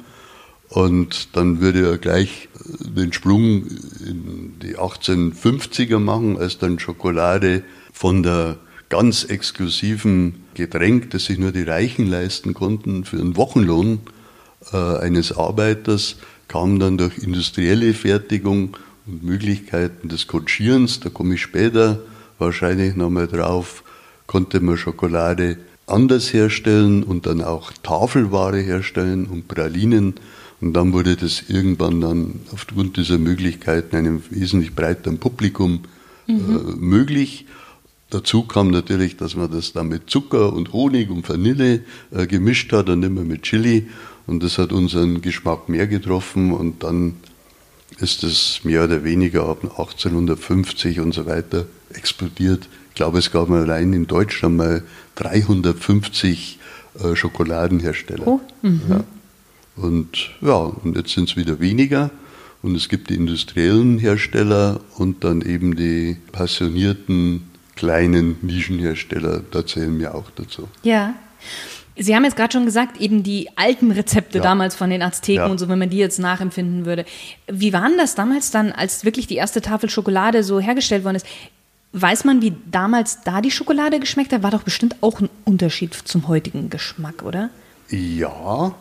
Und 0.74 1.36
dann 1.36 1.62
würde 1.62 1.88
er 1.88 1.98
gleich 2.00 2.50
den 2.80 3.13
Sprung 3.13 3.68
in 4.03 4.53
die 4.60 4.75
1850er 4.75 6.00
machen, 6.00 6.36
als 6.38 6.58
dann 6.58 6.80
Schokolade 6.80 7.63
von 7.92 8.24
der 8.24 8.58
ganz 8.89 9.24
exklusiven 9.24 10.46
Getränk, 10.56 11.12
das 11.12 11.25
sich 11.25 11.38
nur 11.38 11.51
die 11.51 11.62
Reichen 11.62 12.08
leisten 12.08 12.56
konnten, 12.56 13.06
für 13.06 13.18
einen 13.18 13.38
Wochenlohn 13.38 14.00
äh, 14.72 14.77
eines 14.98 15.38
Arbeiters 15.38 16.15
kam 16.48 16.80
dann 16.80 16.98
durch 16.98 17.20
industrielle 17.20 17.94
Fertigung 17.94 18.75
und 19.06 19.24
Möglichkeiten 19.24 20.10
des 20.10 20.27
Kotschierens, 20.27 21.00
da 21.00 21.10
komme 21.10 21.36
ich 21.36 21.42
später 21.42 22.00
wahrscheinlich 22.39 22.96
nochmal 22.96 23.27
drauf, 23.27 23.84
konnte 24.25 24.60
man 24.60 24.77
Schokolade 24.77 25.58
anders 25.86 26.34
herstellen 26.34 27.03
und 27.03 27.27
dann 27.27 27.42
auch 27.42 27.72
Tafelware 27.84 28.60
herstellen 28.60 29.25
und 29.27 29.48
Pralinen. 29.48 30.15
Und 30.63 30.72
dann 30.72 30.93
wurde 30.93 31.17
das 31.17 31.43
irgendwann 31.50 32.00
dann 32.00 32.39
aufgrund 32.53 32.96
dieser 32.96 33.17
Möglichkeiten 33.17 33.98
einem 33.98 34.24
wesentlich 34.29 34.74
breiteren 34.74 35.17
Publikum 35.17 35.82
mhm. 36.25 36.36
äh, 36.38 36.75
möglich. 36.77 37.46
Dazu 38.10 38.43
kam 38.43 38.72
natürlich, 38.72 39.17
dass 39.17 39.36
man 39.36 39.51
das 39.51 39.74
dann 39.74 39.89
mit 39.89 40.10
Zucker 40.10 40.53
und 40.53 40.72
Honig 40.72 41.10
und 41.10 41.27
Vanille 41.27 41.82
äh, 42.12 42.27
gemischt 42.27 42.72
hat 42.72 42.88
und 42.88 43.03
immer 43.03 43.24
mit 43.24 43.41
Chili. 43.41 43.89
Und 44.25 44.41
das 44.41 44.58
hat 44.58 44.72
unseren 44.72 45.22
Geschmack 45.22 45.67
mehr 45.67 45.86
getroffen 45.86 46.53
und 46.53 46.82
dann 46.84 47.15
ist 48.00 48.24
es 48.24 48.62
mehr 48.63 48.86
oder 48.86 49.03
weniger 49.03 49.50
ab 49.50 49.65
1850 49.65 51.01
und 51.01 51.13
so 51.13 51.25
weiter 51.25 51.65
explodiert. 51.93 52.70
Ich 52.91 52.96
glaube, 52.96 53.20
es 53.20 53.32
gab 53.32 53.50
allein 53.50 53.91
in 53.91 54.08
Deutschland 54.08 54.55
mal 54.55 54.84
350 55.15 56.58
äh, 57.03 57.17
Schokoladenhersteller. 57.17 58.25
Oh, 58.25 58.39
mhm. 58.62 58.82
ja. 58.89 59.03
Und 59.75 60.32
ja, 60.42 60.56
und 60.56 60.96
jetzt 60.96 61.13
sind 61.13 61.30
es 61.30 61.36
wieder 61.36 61.60
weniger. 61.60 62.12
Und 62.62 62.75
es 62.75 62.88
gibt 62.88 63.10
die 63.10 63.15
industriellen 63.15 64.00
Hersteller 64.00 64.80
und 64.98 65.24
dann 65.24 65.42
eben 65.42 65.75
die 65.75 66.18
passionierten 66.32 67.50
kleinen 67.75 68.38
Nischenhersteller. 68.42 69.44
Da 69.51 69.65
zählen 69.65 70.00
wir 70.00 70.15
auch 70.15 70.30
dazu. 70.36 70.70
Ja. 70.84 71.13
Sie 71.96 72.15
haben 72.15 72.24
jetzt 72.24 72.36
gerade 72.36 72.53
schon 72.53 72.65
gesagt, 72.65 73.00
eben 73.00 73.22
die 73.22 73.50
alten 73.56 73.92
Rezepte 73.92 74.39
ja. 74.39 74.44
damals 74.44 74.75
von 74.75 74.89
den 74.89 75.01
Azteken 75.01 75.44
ja. 75.44 75.51
und 75.51 75.60
so, 75.60 75.70
wenn 75.70 75.77
man 75.77 75.89
die 75.89 75.98
jetzt 75.98 76.20
nachempfinden 76.20 76.86
würde. 76.86 77.06
Wie 77.48 77.74
waren 77.74 77.98
das 77.98 78.15
damals 78.15 78.50
dann, 78.50 78.72
als 78.72 79.06
wirklich 79.06 79.27
die 79.27 79.36
erste 79.36 79.62
Tafel 79.62 79.89
Schokolade 79.89 80.44
so 80.44 80.60
hergestellt 80.60 81.03
worden 81.03 81.18
ist? 81.18 81.27
Weiß 81.92 82.24
man, 82.24 82.42
wie 82.42 82.53
damals 82.72 83.22
da 83.24 83.42
die 83.42 83.51
Schokolade 83.51 84.00
geschmeckt 84.00 84.34
hat? 84.34 84.42
War 84.42 84.50
doch 84.50 84.63
bestimmt 84.63 84.96
auch 85.01 85.20
ein 85.20 85.30
Unterschied 85.44 85.94
zum 85.94 86.27
heutigen 86.27 86.72
Geschmack, 86.72 87.22
oder? 87.22 87.51
Ja, 87.89 88.74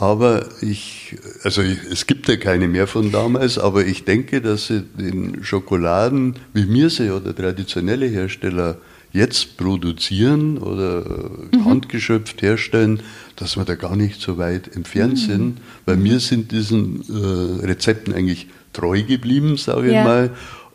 aber 0.00 0.46
ich, 0.62 1.16
also 1.44 1.60
es 1.60 2.06
gibt 2.06 2.26
ja 2.28 2.36
keine 2.36 2.68
mehr 2.68 2.86
von 2.86 3.12
damals, 3.12 3.58
aber 3.58 3.84
ich 3.84 4.04
denke, 4.04 4.40
dass 4.40 4.68
sie 4.68 4.82
den 4.98 5.44
Schokoladen, 5.44 6.36
wie 6.54 6.64
mir 6.64 6.88
sie 6.88 7.10
oder 7.10 7.36
traditionelle 7.36 8.06
Hersteller 8.06 8.78
jetzt 9.12 9.58
produzieren 9.58 10.56
oder 10.56 11.30
mhm. 11.52 11.64
handgeschöpft 11.66 12.40
herstellen, 12.40 13.02
dass 13.36 13.58
wir 13.58 13.64
da 13.64 13.74
gar 13.74 13.94
nicht 13.94 14.20
so 14.20 14.38
weit 14.38 14.74
entfernt 14.74 15.14
mhm. 15.14 15.32
sind, 15.32 15.60
weil 15.84 16.02
wir 16.02 16.18
sind 16.20 16.50
diesen 16.52 17.02
äh, 17.10 17.66
Rezepten 17.66 18.14
eigentlich 18.14 18.48
treu 18.72 19.02
geblieben, 19.02 19.58
sage 19.58 19.88
ich 19.88 19.94
ja. 19.94 20.04
mal. 20.04 20.30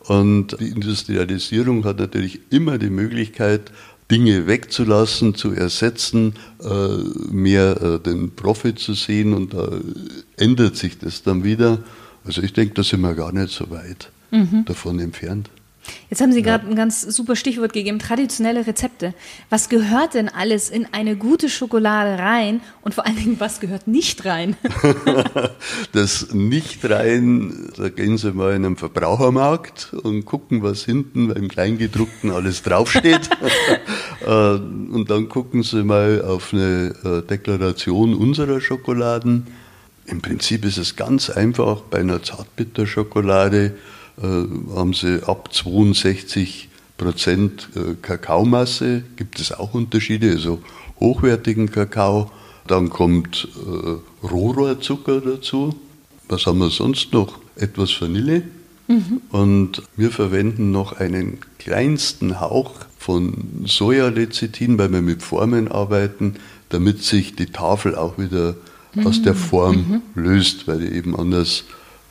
Und 0.06 0.56
die 0.60 0.68
Industrialisierung 0.68 1.84
hat 1.84 1.98
natürlich 1.98 2.40
immer 2.50 2.78
die 2.78 2.90
Möglichkeit, 2.90 3.72
Dinge 4.10 4.46
wegzulassen, 4.46 5.34
zu 5.34 5.52
ersetzen, 5.52 6.34
äh, 6.62 7.32
mehr 7.32 7.82
äh, 7.82 7.98
den 7.98 8.34
Profit 8.34 8.78
zu 8.78 8.94
sehen 8.94 9.34
und 9.34 9.54
da 9.54 9.68
ändert 10.36 10.76
sich 10.76 10.98
das 10.98 11.22
dann 11.22 11.42
wieder. 11.42 11.78
Also 12.24 12.42
ich 12.42 12.52
denke, 12.52 12.74
da 12.74 12.82
sind 12.82 13.00
wir 13.00 13.14
gar 13.14 13.32
nicht 13.32 13.52
so 13.52 13.70
weit 13.70 14.10
mhm. 14.30 14.64
davon 14.64 15.00
entfernt. 15.00 15.50
Jetzt 16.10 16.20
haben 16.20 16.32
Sie 16.32 16.42
gerade 16.42 16.64
ja. 16.64 16.70
ein 16.70 16.76
ganz 16.76 17.02
super 17.02 17.34
Stichwort 17.34 17.72
gegeben, 17.72 17.98
traditionelle 17.98 18.66
Rezepte. 18.66 19.12
Was 19.50 19.68
gehört 19.68 20.14
denn 20.14 20.28
alles 20.28 20.70
in 20.70 20.86
eine 20.92 21.16
gute 21.16 21.48
Schokolade 21.48 22.22
rein 22.22 22.60
und 22.82 22.94
vor 22.94 23.06
allen 23.06 23.16
Dingen, 23.16 23.36
was 23.40 23.58
gehört 23.58 23.88
nicht 23.88 24.24
rein? 24.24 24.56
das 25.92 26.32
nicht 26.32 26.88
rein, 26.88 27.70
da 27.76 27.88
gehen 27.88 28.18
Sie 28.18 28.32
mal 28.32 28.54
in 28.54 28.64
einen 28.64 28.76
Verbrauchermarkt 28.76 29.94
und 29.94 30.24
gucken, 30.24 30.62
was 30.62 30.84
hinten 30.84 31.28
beim 31.34 31.48
Kleingedruckten 31.48 32.30
alles 32.30 32.62
draufsteht. 32.62 33.30
Äh, 34.24 34.30
und 34.30 35.08
dann 35.08 35.28
gucken 35.28 35.62
Sie 35.62 35.84
mal 35.84 36.22
auf 36.22 36.52
eine 36.52 36.94
äh, 37.04 37.22
Deklaration 37.22 38.14
unserer 38.14 38.60
Schokoladen. 38.60 39.46
Im 40.06 40.20
Prinzip 40.20 40.64
ist 40.64 40.78
es 40.78 40.96
ganz 40.96 41.30
einfach 41.30 41.82
bei 41.82 41.98
einer 41.98 42.22
Zartbitterschokolade 42.22 43.66
äh, 43.66 43.72
haben 44.22 44.94
sie 44.94 45.22
ab 45.26 45.52
62 45.52 46.68
Prozent 46.96 47.68
äh, 47.76 47.94
Kakaomasse, 48.00 49.02
gibt 49.16 49.38
es 49.38 49.52
auch 49.52 49.74
Unterschiede, 49.74 50.30
also 50.30 50.60
hochwertigen 50.98 51.70
Kakao. 51.70 52.30
Dann 52.66 52.90
kommt 52.90 53.48
äh, 53.54 54.26
Rohrzucker 54.26 55.20
dazu. 55.20 55.76
Was 56.28 56.46
haben 56.46 56.58
wir 56.58 56.70
sonst 56.70 57.12
noch? 57.12 57.38
Etwas 57.56 58.00
Vanille. 58.00 58.42
Mhm. 58.88 59.20
Und 59.30 59.82
wir 59.96 60.10
verwenden 60.10 60.70
noch 60.70 60.94
einen 60.94 61.38
kleinsten 61.58 62.40
Hauch 62.40 62.72
von 62.98 63.64
Sojalecithin, 63.64 64.78
weil 64.78 64.92
wir 64.92 65.02
mit 65.02 65.22
Formen 65.22 65.68
arbeiten, 65.68 66.36
damit 66.70 67.02
sich 67.02 67.36
die 67.36 67.46
Tafel 67.46 67.94
auch 67.94 68.18
wieder 68.18 68.56
mhm. 68.94 69.06
aus 69.06 69.22
der 69.22 69.34
Form 69.34 70.02
mhm. 70.14 70.22
löst, 70.22 70.66
weil 70.66 70.80
die 70.80 70.96
eben 70.96 71.16
anders 71.16 71.64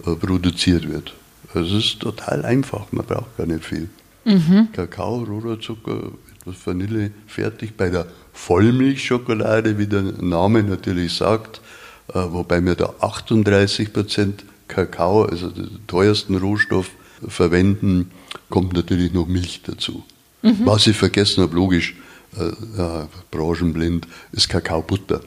äh, 0.06 0.12
produziert 0.16 0.90
wird. 0.90 1.14
Es 1.56 1.72
ist 1.72 2.00
total 2.00 2.46
einfach, 2.46 2.92
man 2.92 3.06
braucht 3.06 3.38
gar 3.38 3.48
nicht 3.48 3.64
viel. 3.64 3.90
Mhm. 4.26 4.70
Kakao, 4.74 5.24
Rohrzucker, 5.24 6.12
etwas 6.42 6.56
Vanille, 6.66 7.12
fertig. 7.28 7.78
Bei 7.78 7.90
der 7.90 8.08
Vollmilchschokolade, 8.34 9.78
wie 9.78 9.88
der 9.88 10.02
Name 10.02 10.64
natürlich 10.64 11.14
sagt, 11.14 11.62
äh, 12.10 12.20
wobei 12.30 12.64
wir 12.64 12.76
da 12.76 12.94
38% 13.00 14.44
Kakao, 14.68 15.24
also 15.24 15.50
den 15.50 15.80
teuersten 15.88 16.36
Rohstoff, 16.36 16.90
verwenden, 17.28 18.12
kommt 18.50 18.74
natürlich 18.74 19.14
noch 19.14 19.28
Milch 19.28 19.62
dazu. 19.64 20.04
Mhm. 20.42 20.66
Was 20.66 20.88
ich 20.88 20.98
vergessen 20.98 21.44
habe, 21.44 21.56
logisch, 21.56 21.96
äh, 22.38 22.52
ja, 22.78 23.08
branchenblind, 23.32 24.08
ist 24.32 24.50
Kakaobutter. 24.50 25.22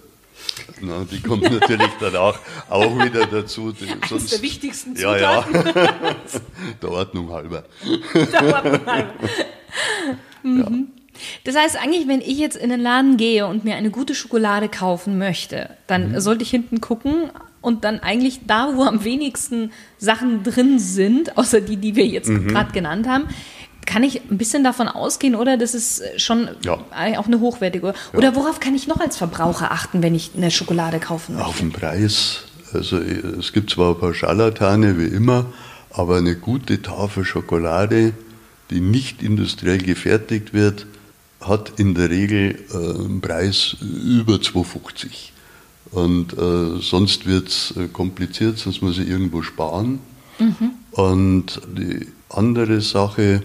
Na, 0.81 1.05
die 1.11 1.21
kommt 1.21 1.43
natürlich 1.43 1.91
danach 2.01 2.39
auch 2.69 2.99
wieder 3.05 3.27
dazu. 3.27 3.73
Das 3.73 4.11
ist 4.11 4.33
der 4.33 4.43
wichtigsten 4.43 4.97
Zutaten. 4.97 5.55
Ja, 5.55 5.75
ja. 5.75 6.17
der 6.83 6.91
Ordnung 6.91 7.31
halber. 7.33 7.65
Der 8.15 8.55
Ordnung 8.55 8.87
halber. 8.87 9.15
Mhm. 10.43 10.61
Ja. 10.61 10.71
Das 11.45 11.57
heißt 11.57 11.77
eigentlich, 11.77 12.07
wenn 12.07 12.21
ich 12.21 12.39
jetzt 12.39 12.57
in 12.57 12.71
den 12.71 12.81
Laden 12.81 13.17
gehe 13.17 13.47
und 13.47 13.65
mir 13.65 13.75
eine 13.75 13.91
gute 13.91 14.15
Schokolade 14.15 14.69
kaufen 14.69 15.19
möchte, 15.19 15.71
dann 15.87 16.13
mhm. 16.13 16.21
sollte 16.21 16.43
ich 16.43 16.51
hinten 16.51 16.81
gucken 16.81 17.31
und 17.61 17.85
dann 17.85 18.01
eigentlich 18.01 18.41
da, 18.47 18.77
wo 18.77 18.83
am 18.83 19.05
wenigsten 19.05 19.73
Sachen 19.99 20.45
drin 20.45 20.79
sind, 20.79 21.37
außer 21.37 21.61
die, 21.61 21.77
die 21.77 21.97
wir 21.97 22.07
jetzt 22.07 22.29
mhm. 22.29 22.49
gerade 22.49 22.73
genannt 22.73 23.09
haben, 23.09 23.29
kann 23.89 24.03
ich 24.03 24.21
ein 24.31 24.37
bisschen 24.37 24.63
davon 24.65 24.87
ausgehen, 24.87 25.35
oder? 25.35 25.57
Das 25.57 25.75
ist 25.75 26.03
schon 26.19 26.51
ja. 26.63 26.75
auch 26.75 27.27
eine 27.27 27.41
hochwertige. 27.41 27.95
Oder 28.13 28.29
ja. 28.29 28.37
worauf 28.37 28.61
kann 28.61 28.75
ich 28.75 28.87
noch 28.87 29.01
als 29.01 29.17
Verbraucher 29.17 29.73
achten, 29.73 30.03
wenn 30.03 30.15
ich 30.15 30.33
eine 30.37 30.51
Schokolade 30.51 31.01
kaufen 31.01 31.37
möchte? 31.37 31.49
Auf 31.49 31.59
den 31.59 31.73
Preis. 31.73 32.45
Also 32.75 32.99
es 32.99 33.55
gibt 33.55 33.71
zwar 33.71 33.95
ein 33.95 33.99
paar 33.99 34.13
Scharlatane 34.13 34.99
wie 34.99 35.07
immer, 35.07 35.47
aber 35.91 36.19
eine 36.19 36.37
gute 36.37 36.83
Tafel 36.83 37.25
Schokolade, 37.25 38.13
die 38.69 38.81
nicht 38.81 39.23
industriell 39.23 39.79
gefertigt 39.79 40.53
wird, 40.53 40.87
hat 41.41 41.81
in 41.81 41.95
der 41.95 42.11
Regel 42.11 42.59
äh, 42.71 42.77
einen 42.77 43.23
Preis 43.23 43.75
über 43.81 44.35
2,50. 44.35 45.31
Und 45.93 46.35
äh, 46.35 46.83
sonst 46.83 47.25
wird 47.25 47.49
es 47.49 47.75
äh, 47.75 47.89
kompliziert, 47.89 48.59
sonst 48.59 48.83
muss 48.83 48.99
ich 48.99 49.09
irgendwo 49.09 49.41
sparen. 49.41 50.01
Mhm. 50.39 50.73
Und 50.91 51.63
die 51.75 52.07
andere 52.29 52.83
Sache, 52.83 53.43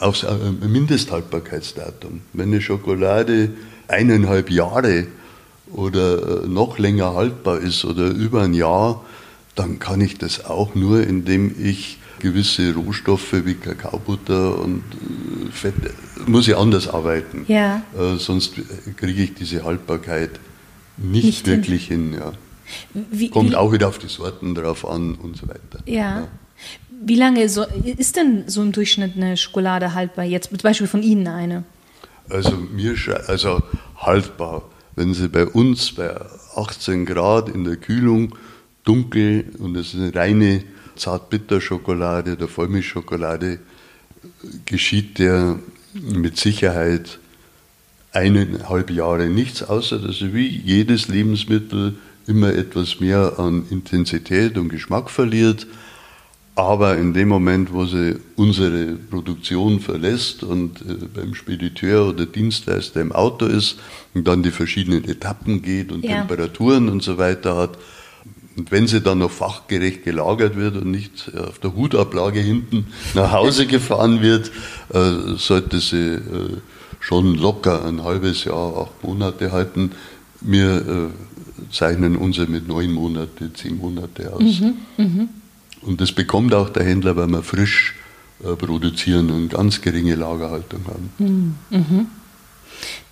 aufs 0.00 0.24
Mindesthaltbarkeitsdatum. 0.60 2.20
Wenn 2.32 2.48
eine 2.48 2.60
Schokolade 2.60 3.50
eineinhalb 3.88 4.50
Jahre 4.50 5.06
oder 5.72 6.44
äh, 6.44 6.46
noch 6.46 6.78
länger 6.78 7.14
haltbar 7.14 7.58
ist 7.58 7.84
oder 7.84 8.06
über 8.08 8.42
ein 8.42 8.54
Jahr, 8.54 9.04
dann 9.54 9.78
kann 9.78 10.00
ich 10.00 10.18
das 10.18 10.44
auch 10.44 10.74
nur, 10.74 11.06
indem 11.06 11.54
ich 11.62 11.98
gewisse 12.20 12.74
Rohstoffe 12.74 13.44
wie 13.44 13.54
Kakaobutter 13.54 14.58
und 14.58 14.82
äh, 14.82 15.50
Fett, 15.52 15.74
muss 16.26 16.48
ich 16.48 16.56
anders 16.56 16.88
arbeiten. 16.88 17.44
Ja. 17.48 17.82
Äh, 17.98 18.16
sonst 18.18 18.54
kriege 18.96 19.22
ich 19.22 19.34
diese 19.34 19.64
Haltbarkeit 19.64 20.30
nicht, 20.96 21.24
Nicht 21.24 21.46
hin. 21.46 21.56
wirklich 21.56 21.86
hin. 21.88 22.12
ja. 22.14 22.32
Wie, 23.10 23.28
Kommt 23.28 23.50
wie, 23.50 23.56
auch 23.56 23.72
wieder 23.72 23.88
auf 23.88 23.98
die 23.98 24.08
Sorten 24.08 24.54
drauf 24.54 24.88
an 24.88 25.16
und 25.16 25.36
so 25.36 25.48
weiter. 25.48 25.80
Ja. 25.86 26.28
Wie 27.06 27.16
lange 27.16 27.48
so, 27.48 27.64
ist 27.84 28.16
denn 28.16 28.44
so 28.46 28.62
im 28.62 28.72
Durchschnitt 28.72 29.16
eine 29.16 29.36
Schokolade 29.36 29.94
haltbar? 29.94 30.24
Jetzt 30.24 30.48
zum 30.48 30.58
Beispiel 30.58 30.86
von 30.86 31.02
Ihnen 31.02 31.28
eine. 31.28 31.64
Also 32.28 32.52
mir 32.56 32.94
also 33.26 33.62
haltbar. 33.96 34.62
Wenn 34.96 35.12
sie 35.12 35.28
bei 35.28 35.44
uns 35.46 35.92
bei 35.92 36.14
18 36.56 37.04
Grad 37.04 37.48
in 37.48 37.64
der 37.64 37.76
Kühlung 37.76 38.34
dunkel 38.84 39.44
und 39.58 39.76
es 39.76 39.88
ist 39.92 40.00
eine 40.00 40.14
reine 40.14 40.64
Zartbitterschokolade 40.96 42.34
oder 42.34 42.48
Vollmilchschokolade, 42.48 43.58
geschieht 44.64 45.18
der 45.18 45.58
mit 45.92 46.38
Sicherheit 46.38 47.18
eineinhalb 48.12 48.90
Jahre 48.90 49.26
nichts, 49.28 49.62
außer 49.62 49.98
dass 49.98 50.22
er 50.22 50.32
wie 50.32 50.46
jedes 50.46 51.08
Lebensmittel 51.08 51.96
immer 52.26 52.54
etwas 52.54 53.00
mehr 53.00 53.38
an 53.38 53.66
Intensität 53.70 54.56
und 54.56 54.68
Geschmack 54.68 55.10
verliert. 55.10 55.66
Aber 56.56 56.96
in 56.96 57.14
dem 57.14 57.28
Moment, 57.28 57.72
wo 57.72 57.84
sie 57.84 58.14
unsere 58.36 58.92
Produktion 58.94 59.80
verlässt 59.80 60.44
und 60.44 60.82
äh, 60.82 61.06
beim 61.12 61.34
Spediteur 61.34 62.08
oder 62.08 62.26
Dienstleister 62.26 63.00
im 63.00 63.10
Auto 63.10 63.46
ist 63.46 63.78
und 64.14 64.28
dann 64.28 64.44
die 64.44 64.52
verschiedenen 64.52 65.02
Etappen 65.04 65.62
geht 65.62 65.90
und 65.90 66.04
Ja. 66.04 66.18
Temperaturen 66.18 66.88
und 66.88 67.02
so 67.02 67.18
weiter 67.18 67.56
hat, 67.56 67.76
und 68.56 68.70
wenn 68.70 68.86
sie 68.86 69.00
dann 69.00 69.18
noch 69.18 69.32
fachgerecht 69.32 70.04
gelagert 70.04 70.54
wird 70.54 70.76
und 70.76 70.88
nicht 70.88 71.32
auf 71.36 71.58
der 71.58 71.74
Hutablage 71.74 72.38
hinten 72.38 72.86
nach 73.14 73.32
Hause 73.32 73.66
gefahren 73.66 74.22
wird, 74.22 74.52
äh, 74.92 75.34
sollte 75.36 75.80
sie 75.80 76.12
äh, 76.14 76.20
schon 77.00 77.34
locker 77.34 77.84
ein 77.84 78.04
halbes 78.04 78.44
Jahr, 78.44 78.76
acht 78.76 79.02
Monate 79.02 79.50
halten. 79.50 79.90
Wir 80.40 81.10
zeichnen 81.72 82.16
unsere 82.16 82.46
mit 82.46 82.68
neun 82.68 82.92
Monate, 82.92 83.52
zehn 83.54 83.76
Monate 83.76 84.32
aus. 84.32 84.62
Und 85.86 86.00
das 86.00 86.12
bekommt 86.12 86.54
auch 86.54 86.70
der 86.70 86.84
Händler, 86.84 87.16
weil 87.16 87.26
wir 87.28 87.42
frisch 87.42 87.94
äh, 88.42 88.54
produzieren 88.56 89.30
und 89.30 89.50
ganz 89.50 89.80
geringe 89.82 90.14
Lagerhaltung 90.14 90.80
haben. 90.86 91.58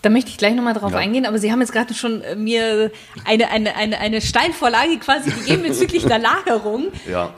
Da 0.02 0.10
möchte 0.10 0.30
ich 0.30 0.36
gleich 0.38 0.54
nochmal 0.54 0.74
drauf 0.74 0.92
Ja. 0.92 0.98
eingehen, 0.98 1.26
aber 1.26 1.38
Sie 1.38 1.52
haben 1.52 1.60
jetzt 1.60 1.72
gerade 1.72 1.94
schon 1.94 2.22
äh, 2.22 2.34
mir 2.34 2.90
eine, 3.24 3.48
eine, 3.50 3.76
eine, 3.76 3.98
eine 3.98 4.20
Steilvorlage 4.20 4.98
quasi 4.98 5.30
gegeben 5.30 5.62
bezüglich 5.62 6.04
der 6.04 6.18
Lagerung. 6.18 6.86
Ja. 7.10 7.34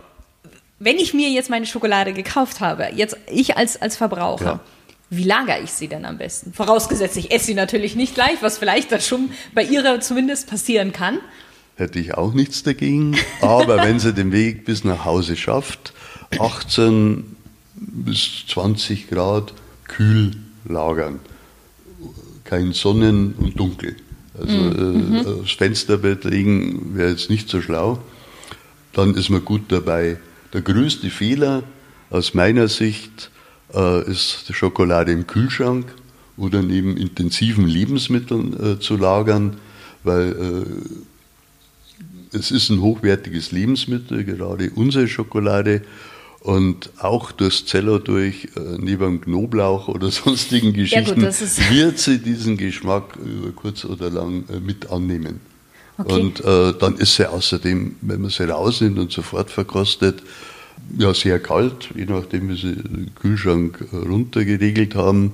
Wenn 0.81 0.97
ich 0.97 1.14
mir 1.14 1.31
jetzt 1.31 1.50
meine 1.50 1.67
Schokolade 1.67 2.12
gekauft 2.12 2.61
habe, 2.61 2.88
jetzt 2.95 3.17
ich 3.31 3.57
als, 3.57 3.81
als 3.81 3.97
Verbraucher, 3.97 4.45
Ja. 4.45 4.61
wie 5.09 5.23
lagere 5.23 5.61
ich 5.62 5.73
sie 5.73 5.88
denn 5.88 6.05
am 6.05 6.19
besten? 6.19 6.53
Vorausgesetzt, 6.53 7.17
ich 7.17 7.31
esse 7.31 7.47
sie 7.47 7.55
natürlich 7.55 7.95
nicht 7.97 8.14
gleich, 8.14 8.38
was 8.43 8.59
vielleicht 8.59 8.91
dann 8.93 9.00
schon 9.00 9.31
bei 9.55 9.62
Ihrer 9.62 10.00
zumindest 10.00 10.49
passieren 10.50 10.93
kann. 10.93 11.19
Hätte 11.76 11.99
ich 11.99 12.14
auch 12.14 12.35
nichts 12.35 12.62
dagegen. 12.62 13.16
Aber 13.40 13.78
wenn 13.78 13.99
sie 13.99 14.12
den 14.12 14.33
Weg 14.33 14.64
bis 14.64 14.85
nach 14.85 15.04
Hause 15.04 15.37
schafft, 15.37 15.93
18 16.38 17.25
bis 17.75 18.45
20 18.49 19.09
Grad 19.09 19.52
kühl 19.88 20.33
lagern. 20.64 21.21
Kein 22.45 22.73
Sonnen 22.73 23.35
und 23.35 23.59
Dunkel. 23.59 23.97
Also 24.38 24.57
äh, 24.57 25.40
aufs 25.40 25.52
Fensterbett 25.52 26.25
legen 26.25 26.97
wäre 26.97 27.11
jetzt 27.11 27.31
nicht 27.31 27.49
so 27.49 27.62
schlau. 27.62 27.99
Dann 28.93 29.14
ist 29.14 29.31
man 29.31 29.45
gut 29.45 29.62
dabei. 29.69 30.19
Der 30.52 30.62
größte 30.62 31.11
Fehler 31.11 31.62
aus 32.11 32.35
meiner 32.35 32.68
Sicht 32.68 33.31
äh, 33.72 34.11
ist 34.11 34.48
die 34.48 34.55
Schokolade 34.55 35.12
im 35.12 35.27
Kühlschrank 35.27 35.87
oder 36.37 36.62
neben 36.62 36.96
intensiven 36.96 37.66
Lebensmitteln 37.66 38.61
äh, 38.61 38.81
zu 38.81 38.96
lagern, 38.96 39.57
weil 40.03 40.33
äh, 40.33 41.13
es 42.35 42.51
ist 42.51 42.70
ein 42.70 42.81
hochwertiges 42.81 43.53
Lebensmittel, 43.53 44.25
gerade 44.25 44.70
unsere 44.75 45.09
Schokolade. 45.09 45.83
Und 46.40 46.90
auch 46.99 47.33
durchs 47.33 47.64
Zeller 47.64 47.99
durch, 48.01 48.49
äh, 48.57 48.77
neben 48.79 49.23
Knoblauch 49.23 49.88
oder 49.88 50.11
sonstigen 50.23 50.66
Ja, 50.66 50.73
gut, 50.73 50.77
Geschichten, 51.14 51.20
das 51.23 51.40
ist- 51.40 51.70
wird 51.73 51.99
sie 51.99 52.18
diesen 52.18 52.59
Geschmack 52.59 53.16
über 53.16 53.51
kurz 53.53 53.87
oder 53.87 54.11
lang 54.11 54.44
äh, 54.51 54.61
mit 54.61 54.90
annehmen. 54.90 55.40
Okay. 55.97 56.12
Und 56.20 56.44
äh, 56.44 56.75
dann 56.79 56.97
ist 56.97 57.14
sie 57.16 57.31
außerdem, 57.31 57.97
wenn 58.03 58.20
man 58.20 58.31
sie 58.31 58.47
rausnimmt 58.47 58.99
und 58.99 59.11
sofort 59.12 59.51
verkostet, 59.51 60.23
ja 60.99 61.14
sehr 61.14 61.38
kalt, 61.38 61.88
je 61.94 62.05
nachdem, 62.05 62.51
wie 62.51 62.57
sie 62.57 62.75
den 62.75 63.12
Kühlschrank 63.14 63.83
äh, 63.92 63.97
runtergeregelt 63.97 64.94
haben. 64.97 65.33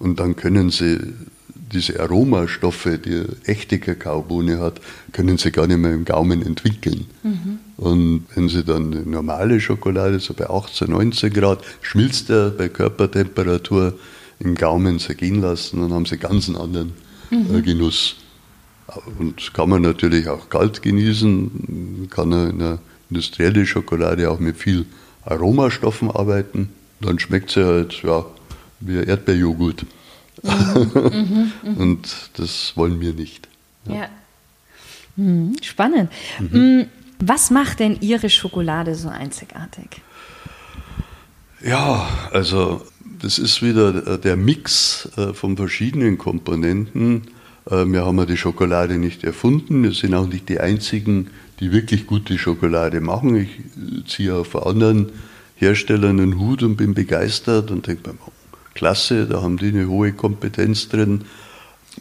Und 0.00 0.18
dann 0.18 0.34
können 0.34 0.70
sie 0.70 0.98
diese 1.72 2.00
Aromastoffe, 2.00 2.98
die 2.98 3.14
eine 3.14 3.36
echte 3.44 3.78
Kakaobohne 3.78 4.58
hat, 4.58 4.80
können 5.12 5.38
sie 5.38 5.52
gar 5.52 5.66
nicht 5.66 5.78
mehr 5.78 5.92
im 5.92 6.04
Gaumen 6.04 6.42
entwickeln. 6.42 7.06
Und 7.76 8.24
wenn 8.34 8.48
sie 8.48 8.64
dann 8.64 8.92
eine 8.92 9.02
normale 9.02 9.60
Schokolade, 9.60 10.20
so 10.20 10.34
bei 10.34 10.50
18, 10.50 10.90
19 10.90 11.32
Grad, 11.32 11.64
schmilzt 11.80 12.30
er 12.30 12.50
bei 12.50 12.68
Körpertemperatur 12.68 13.98
im 14.38 14.54
Gaumen 14.54 14.98
zergehen 14.98 15.40
lassen, 15.40 15.80
dann 15.80 15.92
haben 15.92 16.06
sie 16.06 16.18
ganz 16.18 16.48
einen 16.48 16.56
anderen 16.56 16.92
äh, 17.30 17.62
Genuss. 17.62 18.16
Und 19.18 19.54
kann 19.54 19.68
man 19.68 19.82
natürlich 19.82 20.28
auch 20.28 20.48
kalt 20.48 20.82
genießen, 20.82 22.08
kann 22.10 22.32
er 22.32 22.50
in 22.50 22.58
der 22.58 22.78
industrielle 23.08 23.64
Schokolade 23.64 24.30
auch 24.30 24.40
mit 24.40 24.56
viel 24.56 24.86
Aromastoffen 25.24 26.10
arbeiten. 26.10 26.70
Dann 27.00 27.18
schmeckt 27.18 27.50
sie 27.50 27.64
halt 27.64 28.02
ja, 28.02 28.24
wie 28.80 28.96
Erdbeerjoghurt. 28.96 29.86
Und 31.62 32.30
das 32.34 32.72
wollen 32.76 33.00
wir 33.00 33.12
nicht. 33.12 33.48
Ja. 33.86 34.08
Hm, 35.16 35.56
spannend. 35.62 36.10
Hm, 36.38 36.86
Was 37.18 37.50
macht 37.50 37.80
denn 37.80 37.98
Ihre 38.00 38.30
Schokolade 38.30 38.94
so 38.94 39.08
einzigartig? 39.08 40.02
Ja, 41.62 42.08
also 42.32 42.82
das 43.20 43.38
ist 43.38 43.62
wieder 43.62 44.16
der 44.16 44.36
Mix 44.36 45.08
äh, 45.16 45.34
von 45.34 45.56
verschiedenen 45.56 46.16
Komponenten. 46.16 47.22
Äh, 47.70 47.84
Wir 47.86 48.06
haben 48.06 48.18
ja 48.18 48.24
die 48.24 48.38
Schokolade 48.38 48.96
nicht 48.96 49.24
erfunden. 49.24 49.82
Wir 49.82 49.92
sind 49.92 50.14
auch 50.14 50.26
nicht 50.26 50.48
die 50.48 50.60
Einzigen, 50.60 51.28
die 51.60 51.70
wirklich 51.70 52.06
gute 52.06 52.38
Schokolade 52.38 53.02
machen. 53.02 53.36
Ich 53.36 53.58
äh, 53.58 54.06
ziehe 54.06 54.34
auf 54.34 54.56
anderen 54.66 55.12
Herstellern 55.56 56.18
einen 56.18 56.38
Hut 56.38 56.62
und 56.62 56.76
bin 56.76 56.94
begeistert 56.94 57.70
und 57.70 57.86
denke 57.86 58.10
mir, 58.10 58.16
klasse, 58.74 59.26
da 59.26 59.42
haben 59.42 59.56
die 59.56 59.68
eine 59.68 59.88
hohe 59.88 60.12
Kompetenz 60.12 60.88
drin. 60.88 61.24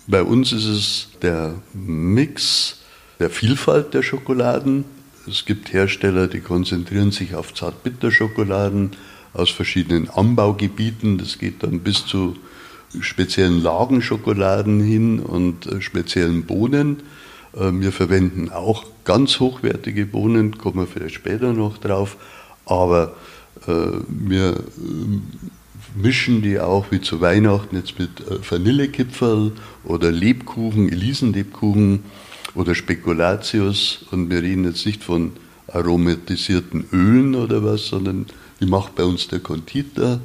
Bei 0.08 0.24
uns 0.24 0.52
ist 0.52 0.66
es 0.66 1.08
der 1.22 1.56
Mix 1.74 2.80
der 3.20 3.30
Vielfalt 3.30 3.94
der 3.94 4.02
Schokoladen. 4.02 4.86
Es 5.28 5.46
gibt 5.46 5.74
Hersteller, 5.74 6.28
die 6.28 6.40
konzentrieren 6.40 7.12
sich 7.12 7.36
auf 7.36 7.54
Zartbitterschokoladen 7.54 8.92
aus 9.34 9.50
verschiedenen 9.50 10.10
Anbaugebieten. 10.10 11.18
Das 11.18 11.38
geht 11.38 11.62
dann 11.64 11.82
bis 11.82 12.06
zu 12.06 12.38
speziellen 13.00 13.62
Lagenschokoladen 13.62 14.82
hin 14.82 15.20
und 15.20 15.68
äh, 15.68 15.82
speziellen 15.82 16.46
Bohnen. 16.46 17.04
Äh, 17.54 17.72
Wir 17.74 17.92
verwenden 17.92 18.50
auch 18.50 18.86
ganz 19.04 19.40
hochwertige 19.40 20.06
Bohnen, 20.06 20.58
kommen 20.58 20.78
wir 20.78 20.88
vielleicht 20.88 21.16
später 21.16 21.54
noch 21.54 21.78
drauf. 21.78 22.18
Aber 22.66 23.16
äh, 23.68 23.74
wir 24.08 24.52
äh, 24.52 24.56
mischen 25.96 26.42
die 26.42 26.60
auch 26.60 26.92
wie 26.92 27.02
zu 27.02 27.22
Weihnachten 27.22 27.76
jetzt 27.76 28.00
mit 28.00 28.22
äh, 28.22 28.40
Vanillekipferl 28.42 29.52
oder 29.84 30.12
Lebkuchen, 30.12 30.90
Elisenlebkuchen 30.90 32.04
oder 32.56 32.76
Spekulatius. 32.76 34.06
Und 34.12 34.30
wir 34.30 34.42
reden 34.42 34.66
jetzt 34.66 34.86
nicht 34.86 35.04
von 35.04 35.34
aromatisierten 35.68 36.86
Ölen 36.92 37.36
oder 37.36 37.64
was, 37.64 37.88
sondern 37.88 38.26
die 38.60 38.66
macht 38.66 38.96
bei 38.96 39.04
uns 39.04 39.28
der 39.28 39.40
Konditor. 39.40 40.20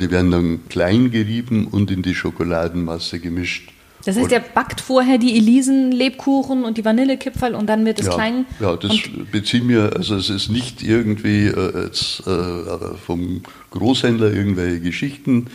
Die 0.00 0.10
werden 0.10 0.30
dann 0.30 0.68
klein 0.68 1.10
gerieben 1.10 1.66
und 1.66 1.90
in 1.90 2.02
die 2.02 2.14
Schokoladenmasse 2.14 3.20
gemischt. 3.20 3.72
Das 4.06 4.14
heißt, 4.14 4.24
Und- 4.24 4.30
der 4.30 4.38
backt 4.38 4.80
vorher 4.80 5.18
die 5.18 5.36
Elisen-Lebkuchen 5.36 6.62
und 6.62 6.78
die 6.78 6.84
Vanillekipferl 6.84 7.56
und 7.56 7.66
dann 7.66 7.84
wird 7.84 7.98
es 7.98 8.06
ja, 8.06 8.14
klein. 8.14 8.46
Ja, 8.60 8.76
das 8.76 8.92
beziehen 9.32 9.68
wir, 9.68 9.96
also 9.96 10.14
es 10.14 10.30
ist 10.30 10.48
nicht 10.48 10.84
irgendwie 10.84 11.46
äh, 11.48 11.84
jetzt, 11.84 12.24
äh, 12.24 12.96
vom 13.04 13.42
Großhändler 13.72 14.32
irgendwelche 14.32 14.80
Geschichten 14.80 15.48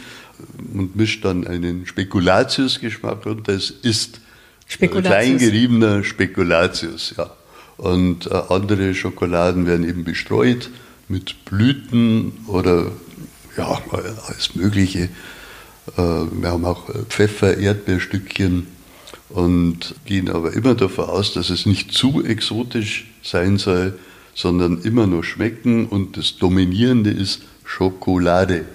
und 0.74 0.98
mischt 0.98 1.24
dann 1.24 1.48
einen 1.48 1.86
Spekulatius-Geschmack 1.86 3.26
und 3.26 3.48
das 3.48 3.70
ist 3.70 4.20
Spekulatius. 4.68 5.08
klein 5.08 5.38
geriebener 5.38 6.04
Spekulatius, 6.04 7.14
ja. 7.18 7.30
Und 7.78 8.28
äh, 8.28 8.34
andere 8.50 8.94
Schokoladen 8.94 9.66
werden 9.66 9.88
eben 9.88 10.04
bestreut 10.04 10.70
mit 11.08 11.46
Blüten 11.46 12.34
oder 12.48 12.92
ja, 13.58 13.82
alles 14.28 14.56
Mögliche. 14.56 15.08
Äh, 15.98 16.02
wir 16.02 16.50
haben 16.50 16.66
auch 16.66 16.90
Pfeffer, 17.10 17.58
Erdbeerstückchen 17.58 18.68
und 19.30 19.96
gehen 20.06 20.30
aber 20.30 20.54
immer 20.54 20.76
davon 20.76 21.06
aus, 21.06 21.34
dass 21.34 21.50
es 21.50 21.66
nicht 21.66 21.92
zu 21.94 22.24
exotisch 22.24 23.08
sein 23.24 23.58
soll, 23.58 23.98
sondern 24.34 24.82
immer 24.82 25.08
nur 25.08 25.24
schmecken 25.24 25.88
und 25.88 26.18
das 26.18 26.38
Dominierende 26.38 27.12
ist 27.12 27.42
Schokolade. 27.64 28.66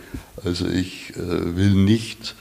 Also 0.45 0.67
ich 0.69 1.13
äh, 1.17 1.57
will 1.57 1.73
nicht 1.73 2.35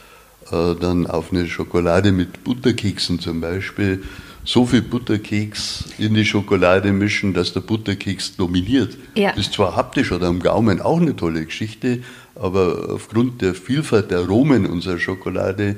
äh, 0.52 0.76
dann 0.80 1.08
auf 1.08 1.32
eine 1.32 1.48
Schokolade 1.48 2.12
mit 2.12 2.44
Butterkeksen 2.44 3.20
zum 3.20 3.42
Beispiel 3.42 4.04
so 4.46 4.66
viel 4.66 4.84
Butterkeks 4.84 5.86
in 5.98 6.14
die 6.14 6.24
Schokolade 6.24 6.94
mischen, 6.94 7.34
dass 7.34 7.52
der 7.52 7.62
Butterkeks 7.62 8.36
dominiert. 8.36 8.96
Ja. 9.16 9.32
Ist 9.32 9.54
zwar 9.54 9.76
haptisch 9.76 10.12
oder 10.12 10.28
am 10.28 10.40
Gaumen 10.40 10.82
auch 10.82 11.02
eine 11.02 11.16
tolle 11.16 11.46
Geschichte, 11.46 12.04
aber 12.36 12.90
aufgrund 12.92 13.42
der 13.42 13.56
Vielfalt 13.56 14.12
der 14.12 14.20
Aromen 14.20 14.66
unserer 14.66 15.00
Schokolade 15.00 15.78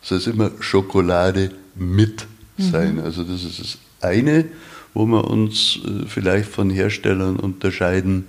soll 0.00 0.18
es 0.18 0.26
immer 0.26 0.50
Schokolade 0.60 1.50
mit 1.74 2.26
sein. 2.58 2.96
Mhm. 2.96 3.00
Also 3.00 3.24
das 3.24 3.44
ist 3.44 3.60
das 3.60 3.78
eine, 4.00 4.44
wo 4.94 5.06
wir 5.06 5.28
uns 5.28 5.80
äh, 5.84 6.06
vielleicht 6.06 6.50
von 6.50 6.70
Herstellern 6.70 7.36
unterscheiden. 7.36 8.26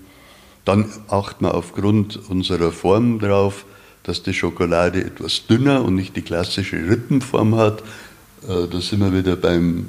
Dann 0.66 0.86
achten 1.08 1.46
wir 1.46 1.56
aufgrund 1.56 2.18
unserer 2.30 2.72
Form 2.72 3.20
darauf, 3.20 3.66
dass 4.04 4.24
die 4.24 4.34
Schokolade 4.34 5.04
etwas 5.04 5.46
dünner 5.48 5.84
und 5.84 5.96
nicht 5.96 6.16
die 6.16 6.22
klassische 6.22 6.78
Rippenform 6.78 7.56
hat. 7.56 7.82
Äh, 8.48 8.68
da 8.70 8.82
sind 8.82 9.00
wir 9.00 9.14
wieder 9.14 9.36
beim 9.36 9.86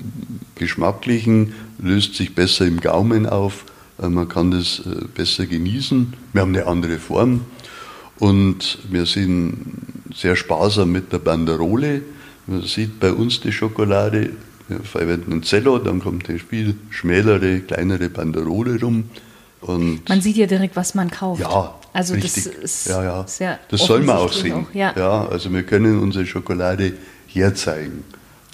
Geschmacklichen, 0.55 1.55
löst 1.79 2.15
sich 2.15 2.35
besser 2.35 2.67
im 2.67 2.81
Gaumen 2.81 3.27
auf, 3.27 3.65
äh, 4.03 4.09
man 4.09 4.29
kann 4.29 4.51
das 4.51 4.83
besser 5.15 5.47
genießen. 5.47 6.15
Wir 6.33 6.43
haben 6.43 6.55
eine 6.55 6.67
andere 6.67 6.99
Form 6.99 7.43
und 8.21 8.79
wir 8.91 9.07
sind 9.07 9.57
sehr 10.15 10.37
sparsam 10.37 10.93
mit 10.93 11.13
der 11.13 11.19
Banderole. 11.19 12.03
Man 12.47 12.63
sieht 12.63 13.01
bei 13.01 13.13
uns 13.13 13.41
die 13.41 13.51
Schokolade, 13.51 14.31
wir 14.69 14.81
verwenden 14.81 15.33
ein 15.33 15.43
Zello, 15.43 15.79
dann 15.79 16.01
kommt 16.01 16.29
eine 16.29 16.39
viel 16.39 16.77
schmälere, 16.91 17.61
kleinere 17.61 18.11
Banderole 18.11 18.81
rum. 18.81 19.05
Und 19.63 20.09
man 20.09 20.21
sieht 20.21 20.37
ja 20.37 20.47
direkt, 20.47 20.77
was 20.77 20.95
man 20.95 21.11
kauft. 21.11 21.41
Ja, 21.41 21.75
also 21.93 22.15
richtig. 22.15 22.45
das 22.45 22.47
ist 22.47 22.89
ja, 22.89 23.03
ja. 23.03 23.27
sehr 23.27 23.59
Das 23.69 23.85
soll 23.85 24.03
man 24.03 24.17
auch 24.17 24.33
sehen. 24.33 24.53
Auch, 24.53 24.75
ja. 24.75 24.95
ja, 24.97 25.27
also 25.27 25.53
wir 25.53 25.63
können 25.65 25.99
unsere 25.99 26.27
Schokolade 26.27 26.93
herzeigen. 27.27 28.05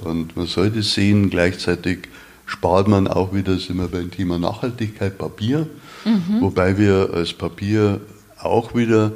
Und 0.02 0.36
man 0.36 0.46
sollte 0.46 0.82
sehen, 0.82 1.30
gleichzeitig 1.30 2.08
spart 2.44 2.88
man 2.88 3.08
auch 3.08 3.32
wieder, 3.34 3.58
sind 3.58 3.76
wir 3.76 3.88
beim 3.88 4.10
Thema 4.10 4.38
Nachhaltigkeit, 4.38 5.18
Papier. 5.18 5.66
Mhm. 6.04 6.40
Wobei 6.40 6.78
wir 6.78 7.10
als 7.12 7.32
Papier 7.32 8.00
auch 8.38 8.74
wieder 8.74 9.12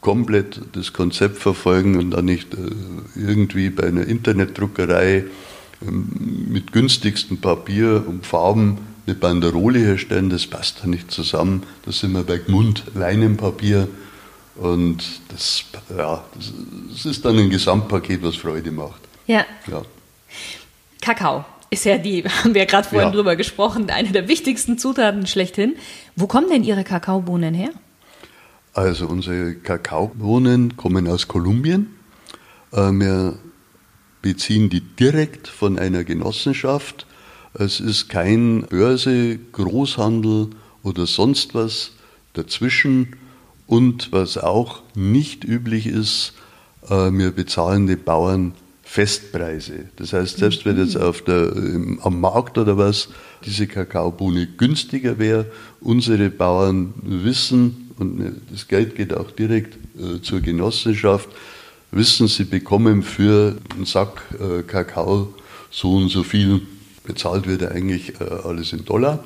komplett 0.00 0.60
das 0.72 0.92
Konzept 0.92 1.38
verfolgen 1.38 1.96
und 1.96 2.10
dann 2.10 2.24
nicht 2.24 2.54
äh, 2.54 2.58
irgendwie 3.16 3.70
bei 3.70 3.84
einer 3.84 4.06
Internetdruckerei 4.06 5.24
ähm, 5.86 6.46
mit 6.48 6.72
günstigstem 6.72 7.38
Papier 7.38 8.04
und 8.06 8.26
Farben 8.26 8.78
eine 9.06 9.14
Banderole 9.14 9.78
herstellen, 9.78 10.30
das 10.30 10.46
passt 10.46 10.82
da 10.82 10.86
nicht 10.86 11.10
zusammen. 11.10 11.64
Da 11.84 11.92
sind 11.92 12.12
wir 12.12 12.22
bei 12.22 12.38
Gmund, 12.38 12.84
Leinenpapier 12.94 13.88
und 14.56 15.02
das, 15.28 15.64
ja, 15.96 16.24
das 16.88 17.06
ist 17.06 17.24
dann 17.24 17.38
ein 17.38 17.50
Gesamtpaket, 17.50 18.22
was 18.22 18.36
Freude 18.36 18.70
macht. 18.70 19.00
Ja. 19.26 19.44
ja. 19.70 19.82
Kakao 21.00 21.44
ist 21.70 21.84
ja 21.84 21.98
die, 21.98 22.24
haben 22.28 22.54
wir 22.54 22.62
ja 22.62 22.66
gerade 22.66 22.88
vorhin 22.88 23.08
ja. 23.08 23.14
drüber 23.14 23.36
gesprochen, 23.36 23.90
eine 23.90 24.10
der 24.10 24.28
wichtigsten 24.28 24.76
Zutaten 24.78 25.26
schlechthin. 25.26 25.76
Wo 26.16 26.26
kommen 26.26 26.50
denn 26.50 26.64
Ihre 26.64 26.84
Kakaobohnen 26.84 27.54
her? 27.54 27.70
Also 28.80 29.08
unsere 29.08 29.56
Kakaobohnen 29.56 30.78
kommen 30.78 31.06
aus 31.06 31.28
Kolumbien. 31.28 31.88
Äh, 32.72 32.90
wir 32.92 33.38
beziehen 34.22 34.70
die 34.70 34.80
direkt 34.80 35.48
von 35.48 35.78
einer 35.78 36.02
Genossenschaft. 36.02 37.06
Es 37.52 37.78
ist 37.78 38.08
kein 38.08 38.62
Börse, 38.70 39.38
Großhandel 39.52 40.48
oder 40.82 41.04
sonst 41.04 41.54
was 41.54 41.92
dazwischen. 42.32 43.16
Und 43.66 44.12
was 44.12 44.38
auch 44.38 44.80
nicht 44.94 45.44
üblich 45.44 45.86
ist, 45.86 46.32
äh, 46.88 47.10
wir 47.12 47.32
bezahlen 47.32 47.86
die 47.86 47.96
Bauern 47.96 48.54
Festpreise. 48.82 49.90
Das 49.96 50.14
heißt, 50.14 50.38
selbst 50.38 50.64
wenn 50.64 50.78
jetzt 50.78 50.96
auf 50.96 51.20
der, 51.20 51.52
am 52.00 52.18
Markt 52.18 52.56
oder 52.56 52.78
was 52.78 53.10
diese 53.44 53.66
Kakaobohne 53.66 54.46
günstiger 54.46 55.18
wäre, 55.18 55.52
unsere 55.82 56.30
Bauern 56.30 56.94
wissen, 57.02 57.89
und 58.00 58.40
das 58.50 58.66
Geld 58.66 58.96
geht 58.96 59.14
auch 59.14 59.30
direkt 59.30 59.76
äh, 59.98 60.20
zur 60.22 60.40
Genossenschaft, 60.40 61.28
wissen, 61.92 62.28
sie 62.28 62.44
bekommen 62.44 63.02
für 63.02 63.56
einen 63.74 63.84
Sack 63.84 64.22
äh, 64.40 64.62
Kakao 64.62 65.34
so 65.70 65.96
und 65.96 66.08
so 66.08 66.22
viel, 66.22 66.62
bezahlt 67.04 67.46
wird 67.46 67.62
eigentlich 67.70 68.20
äh, 68.20 68.24
alles 68.24 68.72
in 68.72 68.84
Dollar. 68.84 69.24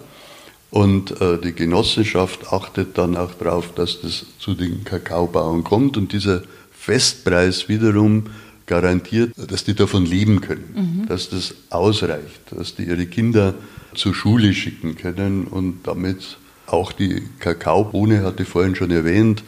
Und 0.70 1.20
äh, 1.20 1.38
die 1.38 1.52
Genossenschaft 1.52 2.52
achtet 2.52 2.98
dann 2.98 3.16
auch 3.16 3.34
darauf, 3.34 3.72
dass 3.74 4.00
das 4.00 4.26
zu 4.38 4.54
den 4.54 4.84
Kakaobauern 4.84 5.62
kommt 5.62 5.96
und 5.96 6.12
dieser 6.12 6.42
Festpreis 6.72 7.68
wiederum 7.68 8.24
garantiert, 8.66 9.32
dass 9.36 9.64
die 9.64 9.74
davon 9.74 10.04
leben 10.04 10.40
können, 10.40 11.00
mhm. 11.02 11.06
dass 11.06 11.28
das 11.28 11.54
ausreicht, 11.70 12.40
dass 12.50 12.74
die 12.74 12.84
ihre 12.84 13.06
Kinder 13.06 13.54
zur 13.94 14.14
Schule 14.14 14.52
schicken 14.52 14.96
können 14.96 15.44
und 15.44 15.80
damit 15.84 16.38
auch 16.66 16.92
die 16.92 17.22
Kakaobohne, 17.40 18.22
hatte 18.22 18.42
ich 18.42 18.48
vorhin 18.48 18.74
schon 18.74 18.90
erwähnt, 18.90 19.42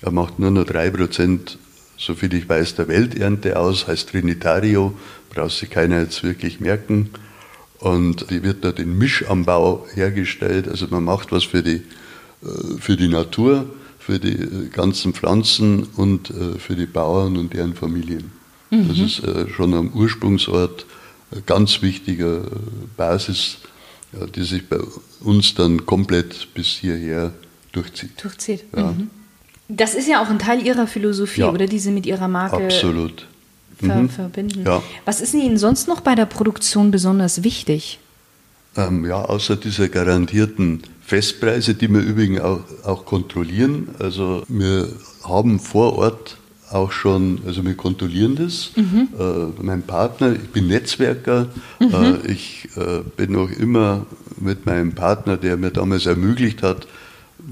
er 0.00 0.12
macht 0.12 0.38
nur 0.38 0.50
noch 0.50 0.64
3%, 0.64 1.56
soviel 1.96 2.34
ich 2.34 2.48
weiß, 2.48 2.76
der 2.76 2.88
Welternte 2.88 3.58
aus, 3.58 3.88
heißt 3.88 4.10
Trinitario, 4.10 4.94
braucht 5.30 5.58
sich 5.58 5.70
keiner 5.70 6.00
jetzt 6.00 6.22
wirklich 6.22 6.60
merken. 6.60 7.10
Und 7.78 8.30
die 8.30 8.42
wird 8.42 8.64
dort 8.64 8.78
in 8.78 8.98
Mischanbau 8.98 9.86
hergestellt, 9.94 10.68
also 10.68 10.86
man 10.90 11.04
macht 11.04 11.30
was 11.32 11.44
für 11.44 11.62
die, 11.62 11.82
äh, 12.42 12.78
für 12.78 12.96
die 12.96 13.08
Natur, 13.08 13.66
für 13.98 14.18
die 14.18 14.32
äh, 14.32 14.68
ganzen 14.68 15.14
Pflanzen 15.14 15.84
und 15.96 16.30
äh, 16.30 16.58
für 16.58 16.74
die 16.74 16.86
Bauern 16.86 17.36
und 17.36 17.54
deren 17.54 17.74
Familien. 17.74 18.32
Mhm. 18.70 18.88
Das 18.88 18.98
ist 18.98 19.22
schon 19.54 19.74
am 19.74 19.92
Ursprungsort 19.92 20.86
eine 21.30 21.42
ganz 21.42 21.82
wichtige 21.82 22.42
Basis 22.96 23.58
ja, 24.12 24.26
die 24.26 24.42
sich 24.42 24.68
bei 24.68 24.78
uns 25.20 25.54
dann 25.54 25.86
komplett 25.86 26.54
bis 26.54 26.66
hierher 26.66 27.32
durchzieht. 27.72 28.22
Durchzieht. 28.22 28.64
Ja. 28.76 28.92
Mhm. 28.92 29.10
Das 29.68 29.94
ist 29.94 30.08
ja 30.08 30.22
auch 30.22 30.30
ein 30.30 30.38
Teil 30.38 30.64
Ihrer 30.64 30.86
Philosophie, 30.86 31.42
ja. 31.42 31.50
oder 31.50 31.66
die 31.66 31.78
Sie 31.78 31.90
mit 31.90 32.06
Ihrer 32.06 32.28
Marke 32.28 32.64
Absolut. 32.64 33.26
Ver 33.78 33.94
mhm. 33.94 34.08
verbinden. 34.08 34.64
Ja. 34.64 34.82
Was 35.04 35.20
ist 35.20 35.34
Ihnen 35.34 35.58
sonst 35.58 35.86
noch 35.86 36.00
bei 36.00 36.14
der 36.14 36.26
Produktion 36.26 36.90
besonders 36.90 37.44
wichtig? 37.44 38.00
Ähm, 38.76 39.04
ja, 39.04 39.22
außer 39.24 39.56
dieser 39.56 39.88
garantierten 39.88 40.82
Festpreise, 41.04 41.74
die 41.74 41.88
wir 41.88 42.00
übrigens 42.00 42.40
auch, 42.40 42.60
auch 42.84 43.04
kontrollieren. 43.04 43.88
Also 43.98 44.42
wir 44.48 44.88
haben 45.24 45.60
vor 45.60 45.96
Ort 45.96 46.38
auch 46.70 46.92
schon, 46.92 47.40
also 47.46 47.64
wir 47.64 47.74
kontrollieren 47.74 48.36
das. 48.36 48.72
Mhm. 48.76 49.08
Äh, 49.18 49.62
mein 49.62 49.82
Partner, 49.82 50.32
ich 50.32 50.50
bin 50.50 50.66
Netzwerker, 50.66 51.48
mhm. 51.78 51.92
äh, 51.92 52.30
ich 52.30 52.68
äh, 52.76 53.00
bin 53.16 53.36
auch 53.36 53.50
immer 53.50 54.06
mit 54.38 54.66
meinem 54.66 54.92
Partner, 54.92 55.36
der 55.36 55.56
mir 55.56 55.70
damals 55.70 56.06
ermöglicht 56.06 56.62
hat, 56.62 56.86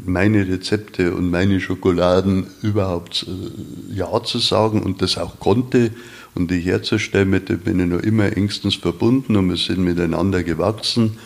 meine 0.05 0.47
Rezepte 0.47 1.15
und 1.15 1.31
meine 1.31 1.61
Schokoladen 1.61 2.47
überhaupt 2.63 3.27
äh, 3.29 3.95
Ja 3.95 4.23
zu 4.23 4.39
sagen 4.39 4.83
und 4.83 5.01
das 5.03 5.17
auch 5.17 5.39
konnte 5.39 5.93
und 6.35 6.51
die 6.51 6.61
herzustellen, 6.61 7.31
mit 7.31 7.49
dem 7.49 7.59
bin 7.61 7.81
ich 7.81 7.87
noch 7.87 8.01
immer 8.01 8.37
engstens 8.37 8.75
verbunden 8.75 9.37
und 9.37 9.49
wir 9.49 9.57
sind 9.57 9.79
miteinander 9.79 10.43
gewachsen. 10.43 11.19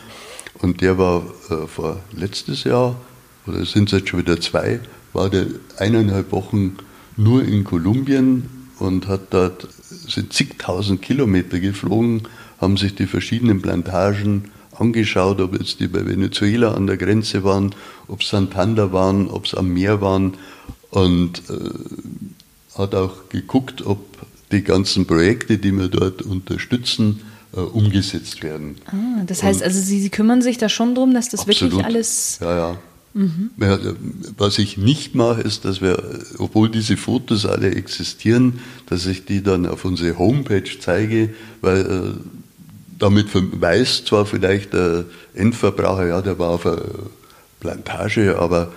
Und 0.63 0.83
der 0.83 0.99
war 0.99 1.23
äh, 1.49 1.67
vor 1.67 2.01
letztes 2.17 2.65
Jahr, 2.65 2.95
oder 3.47 3.65
sind 3.65 3.93
es 3.93 3.99
jetzt 3.99 4.09
schon 4.11 4.21
wieder 4.21 4.41
zwei, 4.41 4.81
war 5.13 5.29
der 5.29 5.47
eineinhalb 5.79 6.31
Wochen 6.31 6.77
nur 7.21 7.45
in 7.45 7.65
Kolumbien 7.65 8.49
und 8.79 9.07
hat 9.09 9.33
dort 9.33 9.69
sind 10.09 10.33
zigtausend 10.33 11.03
Kilometer 11.03 11.61
geflogen, 11.61 12.23
haben 12.61 12.77
sich 12.77 12.95
die 12.95 13.07
verschiedenen 13.07 13.61
Plantagen 13.63 14.51
angeschaut, 14.77 15.41
ob 15.41 15.59
jetzt 15.59 15.81
die 15.81 15.89
bei 15.89 16.07
Venezuela 16.07 16.75
an 16.75 16.87
der 16.87 16.97
Grenze 16.97 17.45
waren, 17.45 17.75
ob 18.09 18.23
es 18.23 18.31
Santander 18.31 18.93
waren, 18.93 19.29
ob 19.29 19.45
es 19.45 19.55
am 19.55 19.69
Meer 19.69 20.01
waren 20.01 20.35
und 20.91 21.43
äh, 21.51 22.79
hat 22.79 22.95
auch 22.95 23.29
geguckt, 23.29 23.85
ob 23.85 23.99
die 24.51 24.63
ganzen 24.63 25.07
Projekte, 25.07 25.59
die 25.59 25.73
wir 25.73 25.89
dort 25.89 26.23
unterstützen, 26.23 27.21
äh, 27.55 27.61
umgesetzt 27.61 28.43
werden. 28.43 28.77
Ah, 28.87 29.23
das 29.27 29.43
heißt 29.43 29.61
und 29.61 29.67
also, 29.67 29.81
Sie, 29.81 30.01
Sie, 30.01 30.11
kümmern 30.11 30.43
sich 30.43 30.59
da 30.59 30.69
schon 30.69 30.95
darum, 30.95 31.15
dass 31.15 31.29
das 31.29 31.41
absolut, 31.41 31.73
wirklich 31.73 31.85
alles. 31.85 32.39
Ja, 32.41 32.57
ja. 32.57 32.79
Mhm. 33.13 33.51
Was 34.39 34.59
ich 34.59 34.77
nicht 34.77 35.15
mache, 35.15 35.41
ist, 35.41 35.65
dass 35.65 35.81
wir, 35.81 36.03
obwohl 36.39 36.69
diese 36.69 36.97
Fotos 36.97 37.45
alle 37.47 37.75
existieren, 37.75 38.61
dass 38.87 39.07
ich 39.07 39.25
die 39.25 39.43
dann 39.43 39.67
auf 39.67 39.85
unsere 39.85 40.19
Homepage 40.19 40.79
zeige, 40.79 41.31
weil 41.61 41.81
äh, 41.81 42.21
damit 42.99 43.29
weiß 43.33 44.05
zwar 44.05 44.27
vielleicht 44.27 44.73
der 44.73 45.07
Endverbraucher, 45.35 46.07
ja, 46.07 46.23
der 46.23 46.39
war 46.39 46.51
auf 46.51 46.67
einer 46.67 46.83
Plantage, 47.61 48.39
aber 48.39 48.71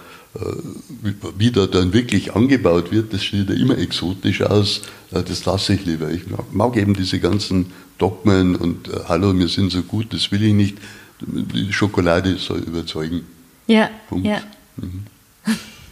wie 1.38 1.52
da 1.52 1.67
dann 1.67 1.93
wirklich 1.93 2.34
angebaut 2.34 2.91
wird, 2.91 3.13
das 3.13 3.22
sieht 3.22 3.50
ja 3.50 3.56
immer 3.56 3.78
exotisch 3.78 4.41
aus. 4.41 4.82
Das 5.12 5.46
lasse 5.46 5.76
ich 5.76 5.86
lieber. 5.86 6.10
Ich 6.10 6.24
mag 6.52 6.76
eben 6.76 6.96
diese 6.96 7.19
ganzen 7.19 7.67
Dogmen 8.00 8.56
und 8.56 8.89
Hallo, 9.08 9.38
wir 9.38 9.48
sind 9.48 9.72
so 9.72 9.84
gut, 9.84 10.12
das 10.12 10.32
will 10.32 10.43
ich 10.43 10.54
nicht. 10.54 10.78
Die 11.22 11.72
Schokolade 11.72 12.38
soll 12.38 12.60
überzeugen. 12.60 13.22
Ja. 13.67 13.89
Punkt. 14.10 14.26
ja. 14.26 14.41
Mhm. 14.78 15.04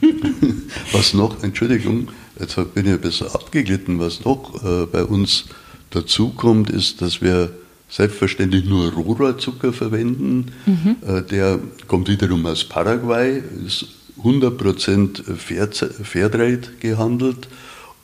was 0.92 1.14
noch, 1.14 1.44
Entschuldigung, 1.44 2.10
jetzt 2.40 2.56
bin 2.74 2.86
ich 2.86 2.94
ein 2.94 3.02
bisschen 3.02 3.28
abgeglitten, 3.28 4.00
was 4.00 4.26
noch 4.26 4.64
äh, 4.64 4.86
bei 4.86 5.04
uns 5.04 5.46
dazukommt, 5.92 6.70
ist, 6.70 7.02
dass 7.02 7.22
wir 7.22 7.54
selbstverständlich 7.90 8.66
nur 8.66 8.94
Rohrzucker 8.94 9.74
verwenden. 9.74 10.52
Mhm. 10.66 10.96
Äh, 11.06 11.24
der 11.24 11.60
kommt 11.88 12.08
wiederum 12.08 12.46
aus 12.46 12.64
Paraguay, 12.64 13.44
ist 13.66 13.88
100% 14.24 15.36
Fair, 15.36 15.68
Fairtrade 15.72 16.62
gehandelt 16.80 17.50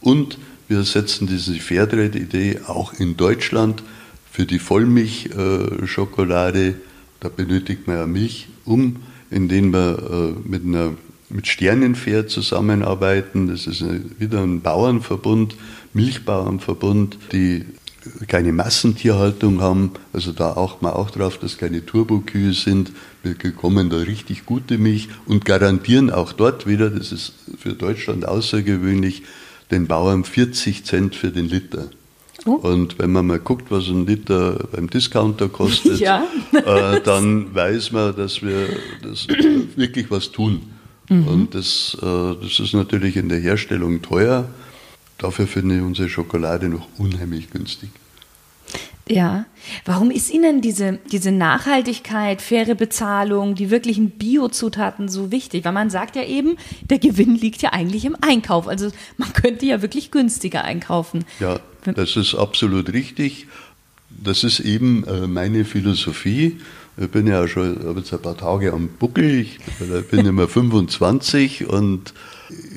und 0.01 0.37
wir 0.67 0.83
setzen 0.83 1.27
diese 1.27 1.53
Fairtrade-Idee 1.55 2.59
auch 2.67 2.93
in 2.93 3.15
Deutschland 3.15 3.83
für 4.31 4.45
die 4.45 4.59
Vollmilchschokolade, 4.59 6.75
da 7.21 7.29
benötigt 7.29 7.87
man 7.87 7.97
ja 7.97 8.05
Milch, 8.05 8.49
um, 8.65 8.97
indem 9.29 9.73
wir 9.73 10.35
äh, 10.43 10.47
mit 10.49 10.63
einer 10.63 10.93
mit 11.29 11.47
Sternenfair 11.47 12.27
zusammenarbeiten. 12.27 13.47
Das 13.47 13.67
ist 13.67 13.83
wieder 14.19 14.41
ein 14.41 14.61
Bauernverbund, 14.61 15.55
Milchbauernverbund, 15.93 17.17
die 17.31 17.65
keine 18.27 18.53
Massentierhaltung 18.53 19.61
haben. 19.61 19.91
Also 20.13 20.31
da 20.31 20.53
achten 20.53 20.85
wir 20.85 20.95
auch 20.95 21.09
darauf, 21.09 21.37
dass 21.37 21.57
keine 21.57 21.85
Turbokühe 21.85 22.53
sind. 22.53 22.91
Wir 23.23 23.35
bekommen 23.35 23.89
da 23.89 23.97
richtig 23.97 24.45
gute 24.45 24.77
Milch 24.77 25.09
und 25.25 25.43
garantieren 25.43 26.09
auch 26.09 26.31
dort 26.31 26.67
wieder, 26.67 26.89
das 26.89 27.11
ist 27.11 27.33
für 27.57 27.73
Deutschland 27.73 28.25
außergewöhnlich, 28.25 29.23
den 29.71 29.87
Bauern 29.87 30.23
40 30.23 30.85
Cent 30.85 31.15
für 31.15 31.31
den 31.31 31.49
Liter. 31.49 31.89
Und 32.55 32.99
wenn 32.99 33.11
man 33.11 33.27
mal 33.27 33.39
guckt, 33.39 33.69
was 33.69 33.87
ein 33.87 34.05
Liter 34.05 34.67
beim 34.71 34.89
Discounter 34.89 35.49
kostet, 35.49 35.99
ja. 35.99 36.25
äh, 36.53 37.01
dann 37.01 37.53
weiß 37.53 37.91
man, 37.91 38.15
dass 38.15 38.41
wir 38.41 38.67
das 39.01 39.27
wirklich 39.75 40.09
was 40.09 40.31
tun. 40.31 40.61
Mhm. 41.09 41.27
Und 41.27 41.55
das, 41.55 41.97
äh, 42.01 42.35
das 42.41 42.59
ist 42.59 42.73
natürlich 42.73 43.17
in 43.17 43.29
der 43.29 43.39
Herstellung 43.39 44.01
teuer. 44.01 44.47
Dafür 45.17 45.47
finde 45.47 45.75
ich 45.75 45.81
unsere 45.81 46.09
Schokolade 46.09 46.69
noch 46.69 46.87
unheimlich 46.97 47.49
günstig. 47.49 47.89
Ja, 49.09 49.45
warum 49.85 50.11
ist 50.11 50.31
Ihnen 50.31 50.61
diese, 50.61 50.99
diese 51.11 51.31
Nachhaltigkeit, 51.31 52.41
faire 52.41 52.75
Bezahlung, 52.75 53.55
die 53.55 53.69
wirklichen 53.69 54.11
Biozutaten 54.11 55.09
so 55.09 55.31
wichtig? 55.31 55.65
Weil 55.65 55.71
man 55.71 55.89
sagt 55.89 56.15
ja 56.15 56.23
eben, 56.23 56.57
der 56.89 56.99
Gewinn 56.99 57.35
liegt 57.35 57.61
ja 57.61 57.73
eigentlich 57.73 58.05
im 58.05 58.15
Einkauf. 58.21 58.67
Also 58.67 58.91
man 59.17 59.31
könnte 59.33 59.65
ja 59.65 59.81
wirklich 59.81 60.11
günstiger 60.11 60.63
einkaufen. 60.63 61.25
Ja, 61.39 61.59
das 61.83 62.15
ist 62.15 62.35
absolut 62.35 62.91
richtig. 62.93 63.47
Das 64.09 64.43
ist 64.43 64.59
eben 64.59 65.03
äh, 65.05 65.27
meine 65.27 65.65
Philosophie. 65.65 66.59
Ich 66.97 67.09
bin 67.09 67.27
ja 67.27 67.47
schon 67.47 67.95
jetzt 67.95 68.11
ein 68.13 68.21
paar 68.21 68.37
Tage 68.37 68.73
am 68.73 68.87
Buckel, 68.87 69.41
ich 69.41 69.59
bin 70.09 70.25
immer 70.25 70.47
25 70.47 71.67
und 71.67 72.13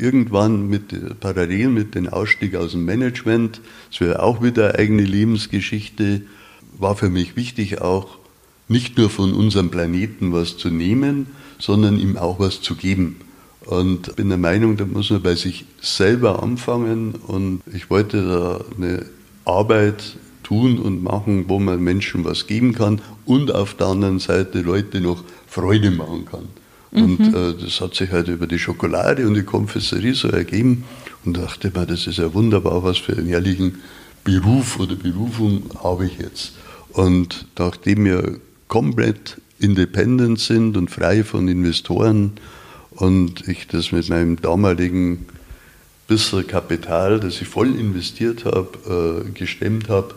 irgendwann 0.00 0.68
mit, 0.68 1.20
parallel 1.20 1.68
mit 1.68 1.94
dem 1.94 2.08
Ausstieg 2.08 2.56
aus 2.56 2.72
dem 2.72 2.84
Management, 2.84 3.60
das 3.90 4.00
wäre 4.00 4.22
auch 4.22 4.42
wieder 4.42 4.70
eine 4.70 4.78
eigene 4.78 5.02
Lebensgeschichte, 5.02 6.22
war 6.78 6.96
für 6.96 7.10
mich 7.10 7.36
wichtig 7.36 7.80
auch 7.80 8.18
nicht 8.68 8.96
nur 8.96 9.10
von 9.10 9.34
unserem 9.34 9.70
Planeten 9.70 10.32
was 10.32 10.56
zu 10.56 10.70
nehmen, 10.70 11.26
sondern 11.58 11.98
ihm 11.98 12.16
auch 12.16 12.38
was 12.38 12.60
zu 12.60 12.76
geben. 12.76 13.16
Und 13.66 14.16
bin 14.16 14.28
der 14.28 14.38
Meinung, 14.38 14.76
da 14.76 14.86
muss 14.86 15.10
man 15.10 15.22
bei 15.22 15.34
sich 15.34 15.66
selber 15.80 16.42
anfangen 16.42 17.14
und 17.26 17.60
ich 17.72 17.90
wollte 17.90 18.22
da 18.22 18.64
eine 18.76 19.06
Arbeit 19.44 20.16
tun 20.42 20.78
und 20.78 21.02
machen, 21.02 21.44
wo 21.48 21.58
man 21.58 21.82
Menschen 21.82 22.24
was 22.24 22.46
geben 22.46 22.72
kann 22.72 23.00
und 23.26 23.54
auf 23.54 23.74
der 23.74 23.88
anderen 23.88 24.18
Seite 24.18 24.62
Leute 24.62 25.00
noch 25.00 25.22
Freude 25.46 25.90
machen 25.90 26.24
kann. 26.24 26.48
Und 26.92 27.20
mhm. 27.20 27.34
äh, 27.34 27.54
das 27.62 27.80
hat 27.80 27.94
sich 27.94 28.10
halt 28.10 28.28
über 28.28 28.46
die 28.46 28.58
Schokolade 28.58 29.26
und 29.26 29.34
die 29.34 29.44
Konfessorie 29.44 30.12
so 30.12 30.28
ergeben 30.28 30.84
und 31.24 31.36
dachte 31.36 31.70
mir, 31.74 31.86
das 31.86 32.06
ist 32.06 32.18
ja 32.18 32.32
wunderbar, 32.34 32.82
was 32.82 32.98
für 32.98 33.16
einen 33.16 33.28
herrlichen 33.28 33.76
Beruf 34.24 34.78
oder 34.78 34.96
Berufung 34.96 35.62
habe 35.82 36.06
ich 36.06 36.18
jetzt. 36.18 36.52
Und 36.92 37.46
nachdem 37.58 38.04
wir 38.04 38.40
komplett 38.68 39.40
independent 39.58 40.40
sind 40.40 40.76
und 40.76 40.90
frei 40.90 41.22
von 41.22 41.46
Investoren 41.48 42.32
und 42.90 43.46
ich 43.48 43.66
das 43.68 43.92
mit 43.92 44.08
meinem 44.08 44.40
damaligen 44.40 45.26
bisschen 46.10 46.46
Kapital, 46.46 47.20
das 47.20 47.40
ich 47.40 47.46
voll 47.46 47.78
investiert 47.78 48.44
habe, 48.44 49.24
äh, 49.28 49.30
gestemmt 49.30 49.88
habe, 49.88 50.14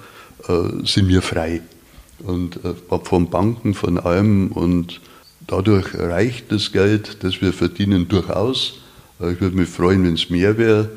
äh, 0.47 0.85
sind 0.87 1.07
wir 1.07 1.21
frei. 1.21 1.61
Und 2.19 2.59
äh, 2.65 2.73
von 3.03 3.29
Banken, 3.29 3.75
von 3.75 3.99
allem. 3.99 4.51
Und 4.51 5.01
dadurch 5.47 5.93
reicht 5.95 6.51
das 6.51 6.71
Geld, 6.71 7.23
das 7.23 7.41
wir 7.41 7.53
verdienen, 7.53 8.07
durchaus. 8.07 8.79
Äh, 9.19 9.33
ich 9.33 9.41
würde 9.41 9.55
mich 9.55 9.69
freuen, 9.69 10.03
wenn 10.03 10.13
es 10.13 10.29
mehr 10.29 10.57
wäre. 10.57 10.89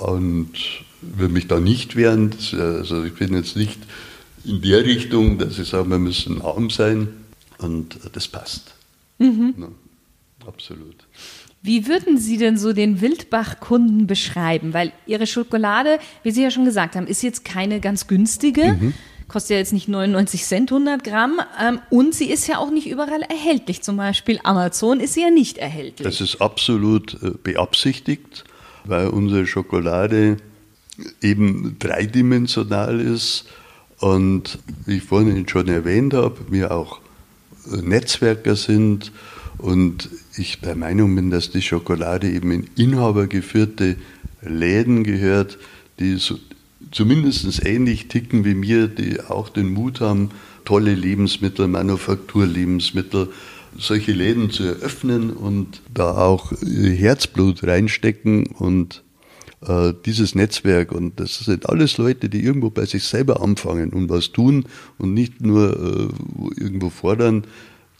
Und 0.00 0.52
würde 1.00 1.32
mich 1.32 1.46
da 1.46 1.60
nicht 1.60 1.96
wehren. 1.96 2.34
Also 2.52 3.04
ich 3.04 3.14
bin 3.14 3.34
jetzt 3.34 3.56
nicht 3.56 3.78
in 4.44 4.60
der 4.62 4.84
Richtung, 4.84 5.38
dass 5.38 5.58
ich 5.58 5.68
sage, 5.68 5.88
wir 5.88 5.98
müssen 5.98 6.42
arm 6.42 6.70
sein. 6.70 7.08
Und 7.58 7.98
das 8.12 8.28
passt. 8.28 8.74
Mhm. 9.18 9.54
Ja, 9.58 9.68
absolut. 10.46 10.96
Wie 11.62 11.86
würden 11.86 12.18
Sie 12.18 12.36
denn 12.36 12.58
so 12.58 12.74
den 12.74 13.00
Wildbach-Kunden 13.00 14.06
beschreiben? 14.06 14.74
Weil 14.74 14.92
Ihre 15.06 15.26
Schokolade, 15.26 15.98
wie 16.22 16.30
Sie 16.30 16.42
ja 16.42 16.50
schon 16.50 16.66
gesagt 16.66 16.94
haben, 16.94 17.06
ist 17.06 17.22
jetzt 17.22 17.44
keine 17.44 17.80
ganz 17.80 18.06
günstige. 18.06 18.74
Mhm. 18.74 18.94
Kostet 19.28 19.50
ja 19.50 19.56
jetzt 19.58 19.72
nicht 19.72 19.88
99 19.88 20.44
Cent 20.44 20.70
100 20.70 21.02
Gramm. 21.02 21.40
Ähm, 21.60 21.80
und 21.90 22.14
sie 22.14 22.30
ist 22.30 22.46
ja 22.46 22.58
auch 22.58 22.70
nicht 22.70 22.86
überall 22.86 23.22
erhältlich. 23.22 23.82
Zum 23.82 23.96
Beispiel 23.96 24.38
Amazon 24.42 25.00
ist 25.00 25.14
sie 25.14 25.22
ja 25.22 25.30
nicht 25.30 25.58
erhältlich. 25.58 26.06
Das 26.06 26.20
ist 26.20 26.40
absolut 26.40 27.14
äh, 27.22 27.32
beabsichtigt, 27.42 28.44
weil 28.84 29.08
unsere 29.08 29.46
Schokolade 29.46 30.36
eben 31.20 31.76
dreidimensional 31.78 33.00
ist. 33.00 33.46
Und 33.98 34.58
wie 34.86 34.98
ich 34.98 35.02
vorhin 35.02 35.48
schon 35.48 35.68
erwähnt 35.68 36.14
habe, 36.14 36.36
wir 36.50 36.72
auch 36.72 37.00
äh, 37.72 37.76
Netzwerker 37.76 38.56
sind 38.56 39.12
und 39.58 40.10
ich 40.36 40.60
der 40.60 40.76
Meinung 40.76 41.14
bin, 41.14 41.30
dass 41.30 41.50
die 41.50 41.62
Schokolade 41.62 42.28
eben 42.28 42.50
in 42.50 42.70
inhabergeführte 42.76 43.96
Läden 44.42 45.04
gehört, 45.04 45.58
die 45.98 46.16
so, 46.16 46.38
zumindest 46.94 47.64
ähnlich 47.66 48.06
ticken 48.08 48.44
wie 48.44 48.54
mir, 48.54 48.86
die 48.86 49.20
auch 49.20 49.48
den 49.48 49.70
Mut 49.70 50.00
haben, 50.00 50.30
tolle 50.64 50.94
Lebensmittel, 50.94 51.66
Manufakturlebensmittel, 51.68 53.28
solche 53.76 54.12
Läden 54.12 54.50
zu 54.50 54.62
eröffnen 54.62 55.30
und 55.30 55.82
da 55.92 56.16
auch 56.16 56.52
Herzblut 56.62 57.64
reinstecken 57.64 58.46
und 58.46 59.02
äh, 59.66 59.92
dieses 60.06 60.36
Netzwerk. 60.36 60.92
Und 60.92 61.18
das 61.18 61.40
sind 61.40 61.68
alles 61.68 61.98
Leute, 61.98 62.28
die 62.28 62.42
irgendwo 62.42 62.70
bei 62.70 62.86
sich 62.86 63.02
selber 63.02 63.42
anfangen 63.42 63.92
und 63.92 64.08
was 64.08 64.30
tun 64.30 64.66
und 64.96 65.12
nicht 65.12 65.40
nur 65.40 65.72
äh, 65.72 66.60
irgendwo 66.60 66.90
fordern. 66.90 67.44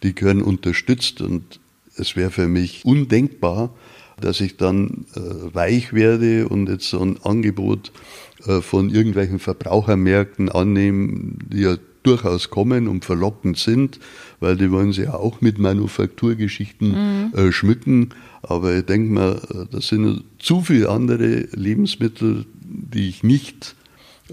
Die 0.03 0.15
gehören 0.15 0.41
unterstützt 0.41 1.19
und 1.21 1.59
es 1.97 2.15
wäre 2.15 2.31
für 2.31 2.47
mich 2.47 2.85
undenkbar, 2.85 3.73
dass 4.21 4.39
ich 4.39 4.55
dann 4.55 5.05
äh, 5.15 5.19
weich 5.53 5.91
werde 5.91 6.47
und 6.47 6.69
jetzt 6.69 6.89
so 6.89 7.01
ein 7.01 7.19
Angebot 7.23 7.91
von 8.61 8.89
irgendwelchen 8.89 9.39
Verbrauchermärkten 9.39 10.49
annehme, 10.49 11.37
die 11.51 11.61
ja 11.61 11.77
durchaus 12.05 12.49
kommen 12.49 12.87
und 12.87 13.03
verlockend 13.03 13.57
sind, 13.57 13.99
weil 14.39 14.57
die 14.57 14.71
wollen 14.71 14.93
sich 14.93 15.09
auch 15.09 15.41
mit 15.41 15.57
Manufakturgeschichten 15.57 16.89
mhm. 16.89 17.33
äh, 17.37 17.51
schmücken. 17.51 18.09
Aber 18.43 18.75
ich 18.75 18.85
denke 18.85 19.11
mal, 19.11 19.41
äh, 19.49 19.65
das 19.71 19.87
sind 19.87 20.23
zu 20.39 20.61
viele 20.61 20.89
andere 20.89 21.47
Lebensmittel, 21.53 22.45
die 22.61 23.09
ich 23.09 23.23
nicht 23.23 23.75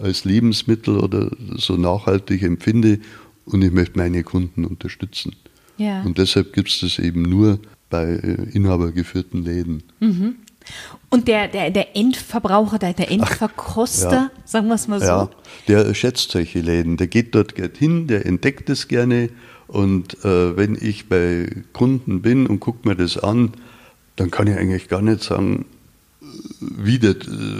als 0.00 0.24
Lebensmittel 0.24 0.98
oder 0.98 1.30
so 1.56 1.76
nachhaltig 1.76 2.42
empfinde 2.42 2.98
und 3.44 3.62
ich 3.62 3.72
möchte 3.72 3.98
meine 3.98 4.22
Kunden 4.22 4.64
unterstützen. 4.64 5.34
Ja. 5.76 6.02
Und 6.02 6.18
deshalb 6.18 6.52
gibt 6.52 6.68
es 6.68 6.80
das 6.80 6.98
eben 6.98 7.22
nur 7.22 7.58
bei 7.90 8.04
äh, 8.04 8.50
inhabergeführten 8.52 9.44
Läden. 9.44 9.82
Mhm. 10.00 10.36
Und 11.10 11.28
der, 11.28 11.48
der, 11.48 11.70
der 11.70 11.96
Endverbraucher, 11.96 12.78
der, 12.78 12.94
der 12.94 13.10
Endverkoster, 13.10 14.30
Ach, 14.32 14.36
ja. 14.36 14.42
sagen 14.44 14.68
wir 14.68 14.74
es 14.74 14.88
mal 14.88 15.00
so. 15.00 15.06
Ja, 15.06 15.30
der 15.68 15.94
schätzt 15.94 16.30
solche 16.30 16.60
Läden. 16.60 16.96
Der 16.96 17.06
geht 17.06 17.34
dort 17.34 17.54
hin, 17.76 18.06
der 18.06 18.24
entdeckt 18.26 18.70
es 18.70 18.88
gerne. 18.88 19.28
Und 19.68 20.24
äh, 20.24 20.56
wenn 20.56 20.76
ich 20.80 21.08
bei 21.08 21.48
Kunden 21.72 22.22
bin 22.22 22.46
und 22.46 22.60
gucke 22.60 22.88
mir 22.88 22.96
das 22.96 23.18
an, 23.18 23.52
dann 24.16 24.30
kann 24.30 24.46
ich 24.46 24.56
eigentlich 24.56 24.88
gar 24.88 25.02
nicht 25.02 25.22
sagen, 25.22 25.64
wie 26.60 26.98
der, 26.98 27.16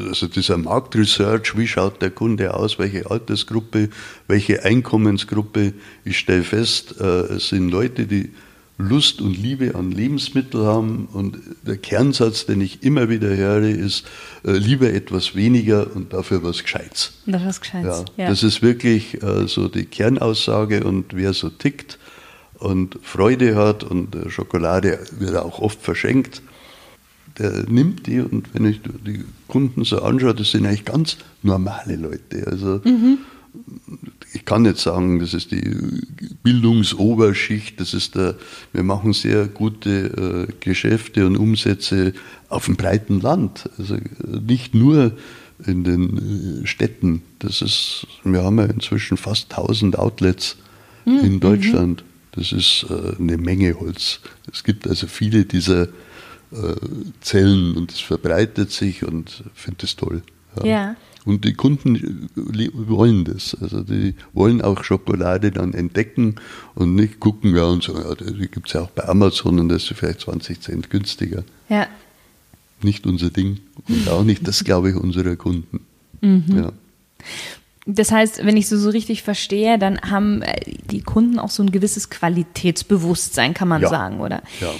also 0.08 0.26
dieser 0.26 0.56
Marktresearch, 0.56 1.56
wie 1.56 1.66
schaut 1.66 2.00
der 2.02 2.10
Kunde 2.10 2.54
aus, 2.54 2.78
welche 2.78 3.10
Altersgruppe, 3.10 3.88
welche 4.28 4.64
Einkommensgruppe. 4.64 5.74
Ich 6.04 6.18
stelle 6.18 6.42
fest, 6.42 6.94
äh, 7.00 7.34
es 7.34 7.48
sind 7.48 7.70
Leute, 7.70 8.06
die 8.06 8.30
Lust 8.88 9.20
und 9.20 9.36
Liebe 9.36 9.74
an 9.74 9.90
Lebensmittel 9.90 10.64
haben. 10.64 11.08
Und 11.12 11.38
der 11.66 11.76
Kernsatz, 11.76 12.46
den 12.46 12.60
ich 12.60 12.82
immer 12.82 13.08
wieder 13.08 13.34
höre, 13.36 13.62
ist 13.62 14.06
äh, 14.44 14.52
lieber 14.52 14.92
etwas 14.92 15.34
weniger 15.34 15.94
und 15.94 16.12
dafür 16.12 16.42
was 16.42 16.62
Gescheites. 16.62 17.12
Das 17.26 17.44
was 17.44 17.60
Gescheites. 17.60 18.04
Ja, 18.16 18.24
ja. 18.24 18.30
Das 18.30 18.42
ist 18.42 18.62
wirklich 18.62 19.22
äh, 19.22 19.46
so 19.46 19.68
die 19.68 19.84
Kernaussage 19.84 20.84
und 20.84 21.14
wer 21.14 21.32
so 21.32 21.48
tickt 21.48 21.98
und 22.58 22.98
Freude 23.02 23.56
hat 23.56 23.84
und 23.84 24.14
äh, 24.14 24.30
Schokolade 24.30 24.98
wird 25.18 25.36
auch 25.36 25.58
oft 25.58 25.80
verschenkt, 25.80 26.42
der 27.38 27.64
nimmt 27.68 28.06
die 28.06 28.20
und 28.20 28.54
wenn 28.54 28.66
ich 28.66 28.80
die 28.82 29.24
Kunden 29.48 29.84
so 29.84 30.02
anschaue, 30.02 30.34
das 30.34 30.50
sind 30.50 30.66
eigentlich 30.66 30.84
ganz 30.84 31.16
normale 31.42 31.96
Leute. 31.96 32.46
Also 32.46 32.80
mhm 32.84 33.18
ich 34.34 34.44
kann 34.44 34.62
nicht 34.62 34.78
sagen, 34.78 35.18
das 35.18 35.34
ist 35.34 35.50
die 35.50 35.76
Bildungsoberschicht, 36.42 37.80
das 37.80 37.94
ist 37.94 38.14
der, 38.14 38.36
wir 38.72 38.82
machen 38.82 39.12
sehr 39.12 39.46
gute 39.46 40.48
äh, 40.48 40.52
Geschäfte 40.60 41.26
und 41.26 41.36
Umsätze 41.36 42.14
auf 42.48 42.66
dem 42.66 42.76
breiten 42.76 43.20
Land, 43.20 43.68
also 43.78 43.96
nicht 44.40 44.74
nur 44.74 45.12
in 45.66 45.84
den 45.84 46.62
äh, 46.62 46.66
Städten. 46.66 47.22
Das 47.38 47.62
ist, 47.62 48.06
wir 48.24 48.42
haben 48.42 48.58
ja 48.58 48.64
inzwischen 48.64 49.16
fast 49.16 49.50
1000 49.52 49.98
Outlets 49.98 50.56
mhm. 51.04 51.18
in 51.20 51.40
Deutschland. 51.40 52.04
Das 52.32 52.52
ist 52.52 52.86
äh, 52.88 53.16
eine 53.18 53.36
Menge 53.36 53.78
Holz. 53.78 54.20
Es 54.50 54.64
gibt 54.64 54.88
also 54.88 55.06
viele 55.06 55.44
dieser 55.44 55.84
äh, 55.84 56.74
Zellen 57.20 57.76
und 57.76 57.92
es 57.92 58.00
verbreitet 58.00 58.72
sich 58.72 59.04
und 59.04 59.42
ich 59.54 59.60
finde 59.60 59.78
das 59.82 59.96
toll. 59.96 60.22
ja. 60.62 60.66
ja. 60.66 60.96
Und 61.24 61.44
die 61.44 61.54
Kunden 61.54 62.28
wollen 62.34 63.24
das. 63.24 63.56
Also 63.60 63.82
die 63.82 64.14
wollen 64.32 64.60
auch 64.60 64.82
Schokolade 64.82 65.52
dann 65.52 65.72
entdecken 65.72 66.36
und 66.74 66.94
nicht 66.94 67.20
gucken, 67.20 67.54
ja, 67.54 67.64
und 67.64 67.82
so, 67.82 67.96
ja, 67.96 68.14
die 68.14 68.48
gibt 68.48 68.66
es 68.68 68.72
ja 68.72 68.82
auch 68.82 68.90
bei 68.90 69.08
Amazon 69.08 69.60
und 69.60 69.68
das 69.68 69.84
ist 69.84 69.96
vielleicht 69.96 70.20
20 70.20 70.60
Cent 70.60 70.90
günstiger. 70.90 71.44
Ja. 71.68 71.86
Nicht 72.82 73.06
unser 73.06 73.30
Ding 73.30 73.60
und 73.88 74.08
auch 74.08 74.24
nicht 74.24 74.46
das, 74.48 74.64
glaube 74.64 74.90
ich, 74.90 74.96
unserer 74.96 75.36
Kunden. 75.36 75.80
Mhm. 76.20 76.44
Ja. 76.56 76.72
Das 77.86 78.12
heißt, 78.12 78.44
wenn 78.44 78.56
ich 78.56 78.68
so, 78.68 78.76
so 78.76 78.90
richtig 78.90 79.22
verstehe, 79.22 79.78
dann 79.78 80.00
haben 80.02 80.42
äh, 80.42 80.60
die 80.90 81.02
Kunden 81.02 81.38
auch 81.38 81.50
so 81.50 81.62
ein 81.62 81.72
gewisses 81.72 82.10
Qualitätsbewusstsein, 82.10 83.54
kann 83.54 83.68
man 83.68 83.82
ja. 83.82 83.88
sagen, 83.88 84.20
oder? 84.20 84.42
Ja. 84.60 84.72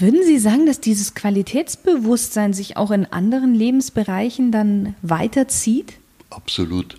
Würden 0.00 0.22
Sie 0.24 0.38
sagen, 0.38 0.64
dass 0.64 0.80
dieses 0.80 1.14
Qualitätsbewusstsein 1.14 2.52
sich 2.52 2.76
auch 2.76 2.92
in 2.92 3.04
anderen 3.06 3.52
Lebensbereichen 3.52 4.52
dann 4.52 4.94
weiterzieht? 5.02 5.94
Absolut, 6.30 6.96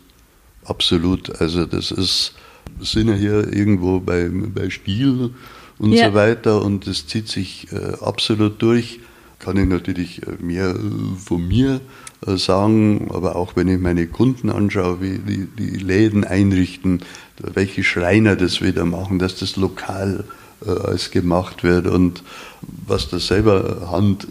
absolut. 0.66 1.40
Also 1.40 1.66
das 1.66 1.92
ist, 1.92 2.34
sind 2.82 3.08
ja 3.08 3.14
hier 3.14 3.54
irgendwo 3.54 4.02
bei, 4.02 4.30
bei 4.30 4.70
Stil 4.70 5.34
und 5.78 5.94
ja. 5.94 6.10
so 6.10 6.14
weiter 6.14 6.62
und 6.62 6.88
das 6.88 7.08
zieht 7.08 7.30
sich 7.30 7.68
äh, 7.72 8.04
absolut 8.04 8.62
durch. 8.62 9.00
Kann 9.40 9.56
ich 9.56 9.66
natürlich 9.66 10.22
äh, 10.28 10.32
mehr 10.44 10.76
von 11.18 11.48
mir 11.48 11.80
äh, 12.28 12.36
sagen, 12.36 13.12
aber 13.14 13.38
auch 13.38 13.56
wenn 13.56 13.70
ich 13.70 13.80
meine 13.80 14.08
Kunden 14.08 14.50
anschaue, 14.50 15.00
wie 15.00 15.20
die, 15.20 15.46
die 15.46 15.78
Läden 15.78 16.26
einrichten, 16.26 17.04
welche 17.38 17.86
Schreiner 17.86 18.36
das 18.36 18.62
wieder 18.62 18.84
machen, 18.84 19.20
dass 19.20 19.38
das 19.38 19.56
lokal 19.56 20.26
äh, 20.28 20.39
als 20.66 21.12
gemacht 21.12 21.64
wird 21.64 21.88
und 21.88 22.24
was 22.62 23.10
da 23.10 23.20
selber 23.20 23.90
Hand 23.92 24.28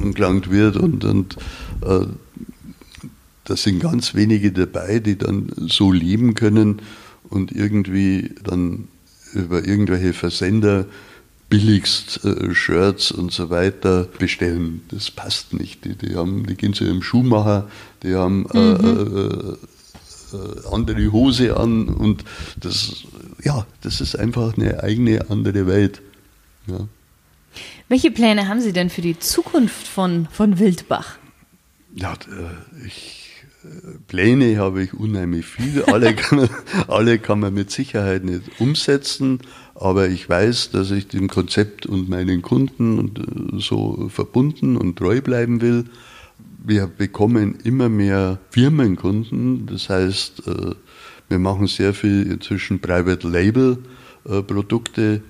angelangt 0.00 0.50
wird 0.50 0.76
und, 0.76 1.04
und 1.04 1.36
äh, 1.82 2.06
da 3.44 3.56
sind 3.56 3.80
ganz 3.80 4.14
wenige 4.14 4.52
dabei, 4.52 4.98
die 4.98 5.16
dann 5.16 5.50
so 5.56 5.90
leben 5.90 6.34
können 6.34 6.82
und 7.28 7.52
irgendwie 7.52 8.34
dann 8.44 8.88
über 9.32 9.66
irgendwelche 9.66 10.12
Versender 10.12 10.86
billigst 11.48 12.24
äh, 12.24 12.54
Shirts 12.54 13.10
und 13.10 13.32
so 13.32 13.50
weiter 13.50 14.06
bestellen. 14.18 14.82
Das 14.90 15.10
passt 15.10 15.54
nicht. 15.54 15.84
Die, 15.84 15.94
die, 15.94 16.14
haben, 16.14 16.46
die 16.46 16.56
gehen 16.56 16.74
zu 16.74 16.84
ihrem 16.84 17.02
Schuhmacher, 17.02 17.70
die 18.02 18.14
haben 18.14 18.46
äh, 18.52 18.58
mhm. 18.58 19.56
Äh, 20.32 20.74
andere 20.74 21.12
Hose 21.12 21.56
an 21.56 21.88
und 21.88 22.24
das, 22.56 23.04
ja, 23.42 23.66
das 23.82 24.00
ist 24.00 24.16
einfach 24.16 24.56
eine 24.56 24.82
eigene 24.82 25.30
andere 25.30 25.66
Welt. 25.66 26.02
Ja. 26.66 26.86
Welche 27.88 28.10
Pläne 28.10 28.48
haben 28.48 28.60
Sie 28.60 28.72
denn 28.72 28.90
für 28.90 29.00
die 29.00 29.18
Zukunft 29.18 29.86
von, 29.86 30.28
von 30.30 30.58
Wildbach? 30.58 31.16
Ja, 31.94 32.12
äh, 32.12 32.86
ich, 32.86 33.32
äh, 33.64 33.98
Pläne 34.06 34.58
habe 34.58 34.82
ich 34.82 34.94
unheimlich 34.94 35.46
viele. 35.46 35.88
Alle 35.88 36.14
kann, 36.16 36.48
alle 36.86 37.18
kann 37.18 37.40
man 37.40 37.54
mit 37.54 37.70
Sicherheit 37.70 38.24
nicht 38.24 38.60
umsetzen, 38.60 39.40
aber 39.74 40.08
ich 40.08 40.28
weiß, 40.28 40.70
dass 40.70 40.90
ich 40.90 41.08
dem 41.08 41.28
Konzept 41.28 41.86
und 41.86 42.08
meinen 42.08 42.42
Kunden 42.42 43.58
so 43.58 44.08
verbunden 44.10 44.76
und 44.76 44.96
treu 44.96 45.20
bleiben 45.20 45.60
will 45.60 45.86
wir 46.58 46.86
bekommen 46.86 47.58
immer 47.64 47.88
mehr 47.88 48.38
Firmenkunden. 48.50 49.66
Das 49.66 49.88
heißt, 49.88 50.46
äh, 50.46 50.74
wir 51.28 51.38
machen 51.38 51.66
sehr 51.66 51.94
viel 51.94 52.30
inzwischen 52.30 52.80
Private 52.80 53.28
Label 53.28 53.78
äh, 54.24 54.42
Produkte, 54.42 55.22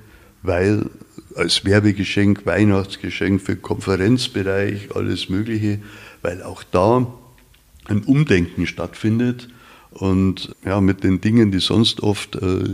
weil 0.42 0.88
als 1.34 1.64
Werbegeschenk, 1.64 2.46
Weihnachtsgeschenk 2.46 3.40
für 3.40 3.56
Konferenzbereich, 3.56 4.94
alles 4.94 5.28
Mögliche, 5.28 5.80
weil 6.22 6.42
auch 6.42 6.62
da 6.64 7.06
ein 7.84 8.02
Umdenken 8.02 8.66
stattfindet. 8.66 9.48
Und 9.90 10.54
ja, 10.64 10.80
mit 10.80 11.02
den 11.02 11.20
Dingen, 11.20 11.50
die 11.50 11.60
sonst 11.60 12.02
oft 12.02 12.36
äh, 12.36 12.64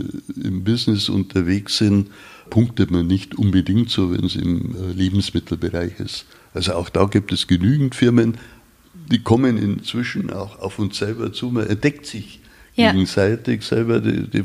im 0.43 0.63
Business 0.63 1.09
unterwegs 1.09 1.77
sind, 1.77 2.09
punktet 2.49 2.91
man 2.91 3.07
nicht 3.07 3.35
unbedingt 3.35 3.89
so, 3.89 4.11
wenn 4.11 4.25
es 4.25 4.35
im 4.35 4.75
äh, 4.75 4.91
Lebensmittelbereich 4.93 5.99
ist. 5.99 6.25
Also 6.55 6.73
auch 6.73 6.89
da 6.89 7.05
gibt 7.05 7.33
es 7.33 7.47
genügend 7.47 7.95
Firmen, 7.95 8.37
die 9.11 9.21
kommen 9.21 9.57
inzwischen 9.57 10.31
auch 10.31 10.59
auf 10.59 10.79
uns 10.79 10.97
selber 10.97 11.33
zu. 11.33 11.49
Man 11.51 11.67
entdeckt 11.67 12.05
sich 12.05 12.39
ja. 12.75 12.91
gegenseitig 12.91 13.63
selber, 13.63 13.99
die, 13.99 14.23
die, 14.29 14.43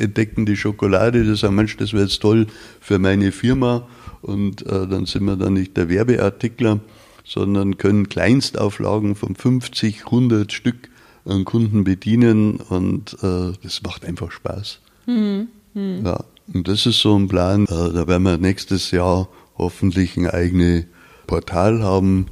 entdecken 0.00 0.46
die 0.46 0.56
Schokolade, 0.56 1.22
die 1.22 1.36
sagen, 1.36 1.54
Mensch, 1.54 1.76
das 1.76 1.92
wäre 1.92 2.04
jetzt 2.04 2.20
toll 2.20 2.46
für 2.80 2.98
meine 2.98 3.30
Firma. 3.30 3.86
Und 4.22 4.66
äh, 4.66 4.88
dann 4.88 5.04
sind 5.04 5.24
wir 5.24 5.36
dann 5.36 5.52
nicht 5.52 5.76
der 5.76 5.90
Werbeartikler, 5.90 6.80
sondern 7.24 7.76
können 7.76 8.08
Kleinstauflagen 8.08 9.14
von 9.14 9.36
50, 9.36 10.06
100 10.06 10.50
Stück 10.50 10.88
an 11.26 11.44
Kunden 11.44 11.84
bedienen 11.84 12.56
und 12.56 13.16
äh, 13.22 13.52
das 13.62 13.82
macht 13.82 14.06
einfach 14.06 14.32
Spaß. 14.32 14.80
Mhm. 15.06 15.48
Mhm. 15.74 16.06
Ja, 16.06 16.24
und 16.52 16.68
das 16.68 16.86
ist 16.86 17.00
so 17.00 17.18
ein 17.18 17.28
Plan. 17.28 17.64
Äh, 17.64 17.92
da 17.92 18.06
werden 18.06 18.22
wir 18.22 18.38
nächstes 18.38 18.90
Jahr 18.90 19.28
hoffentlich 19.56 20.16
ein 20.16 20.26
eigenes 20.28 20.84
Portal 21.26 21.82
haben, 21.82 22.26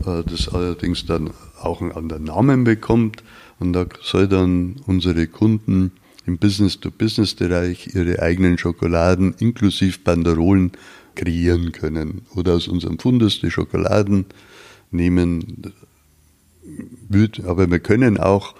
äh, 0.00 0.22
das 0.24 0.48
allerdings 0.48 1.06
dann 1.06 1.30
auch 1.60 1.80
einen 1.80 1.92
anderen 1.92 2.24
Namen 2.24 2.64
bekommt. 2.64 3.22
Und 3.58 3.72
da 3.72 3.86
soll 4.02 4.28
dann 4.28 4.76
unsere 4.86 5.26
Kunden 5.26 5.92
im 6.26 6.38
Business-to-Business-Bereich 6.38 7.94
ihre 7.94 8.20
eigenen 8.20 8.58
Schokoladen 8.58 9.34
inklusive 9.38 9.98
Banderolen 10.02 10.72
kreieren 11.14 11.72
können. 11.72 12.22
Oder 12.34 12.54
aus 12.54 12.68
unserem 12.68 12.98
Fundus 12.98 13.40
die 13.40 13.50
Schokoladen 13.50 14.26
nehmen. 14.90 15.72
Aber 17.44 17.70
wir 17.70 17.78
können 17.78 18.18
auch, 18.18 18.54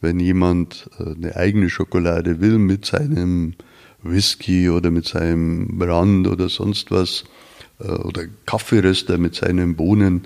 wenn 0.00 0.18
jemand 0.18 0.90
äh, 0.98 1.14
eine 1.14 1.36
eigene 1.36 1.70
Schokolade 1.70 2.40
will, 2.40 2.58
mit 2.58 2.86
seinem 2.86 3.54
Whisky 4.02 4.68
oder 4.68 4.90
mit 4.90 5.06
seinem 5.06 5.78
Brand 5.78 6.26
oder 6.26 6.48
sonst 6.48 6.90
was, 6.90 7.24
oder 7.78 8.24
Kaffeeröster 8.46 9.18
mit 9.18 9.34
seinen 9.34 9.76
Bohnen, 9.76 10.22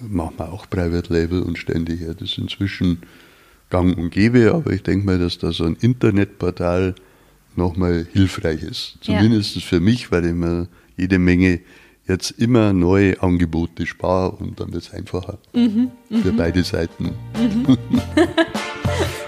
machen 0.00 0.34
wir 0.38 0.52
auch 0.52 0.68
Private 0.68 1.12
Label 1.12 1.42
und 1.42 1.58
ständig 1.58 2.00
her. 2.00 2.14
Das 2.14 2.30
ist 2.30 2.38
inzwischen 2.38 3.02
gang 3.70 3.96
und 3.96 4.10
gäbe, 4.10 4.52
aber 4.54 4.72
ich 4.72 4.82
denke 4.82 5.06
mal, 5.06 5.18
dass 5.18 5.38
da 5.38 5.52
so 5.52 5.64
ein 5.64 5.76
Internetportal 5.80 6.94
nochmal 7.56 8.06
hilfreich 8.12 8.62
ist. 8.62 8.98
Zumindest 9.00 9.54
ja. 9.56 9.60
für 9.62 9.80
mich, 9.80 10.10
weil 10.10 10.26
ich 10.26 10.34
mir 10.34 10.68
jede 10.96 11.18
Menge 11.18 11.60
jetzt 12.06 12.32
immer 12.32 12.72
neue 12.72 13.22
Angebote 13.22 13.86
spare 13.86 14.32
und 14.32 14.60
dann 14.60 14.72
wird 14.72 14.84
es 14.84 14.92
einfacher. 14.92 15.38
Mhm, 15.52 15.90
für 16.10 16.32
mhm. 16.32 16.36
beide 16.36 16.64
Seiten. 16.64 17.12
Mhm. 17.38 17.78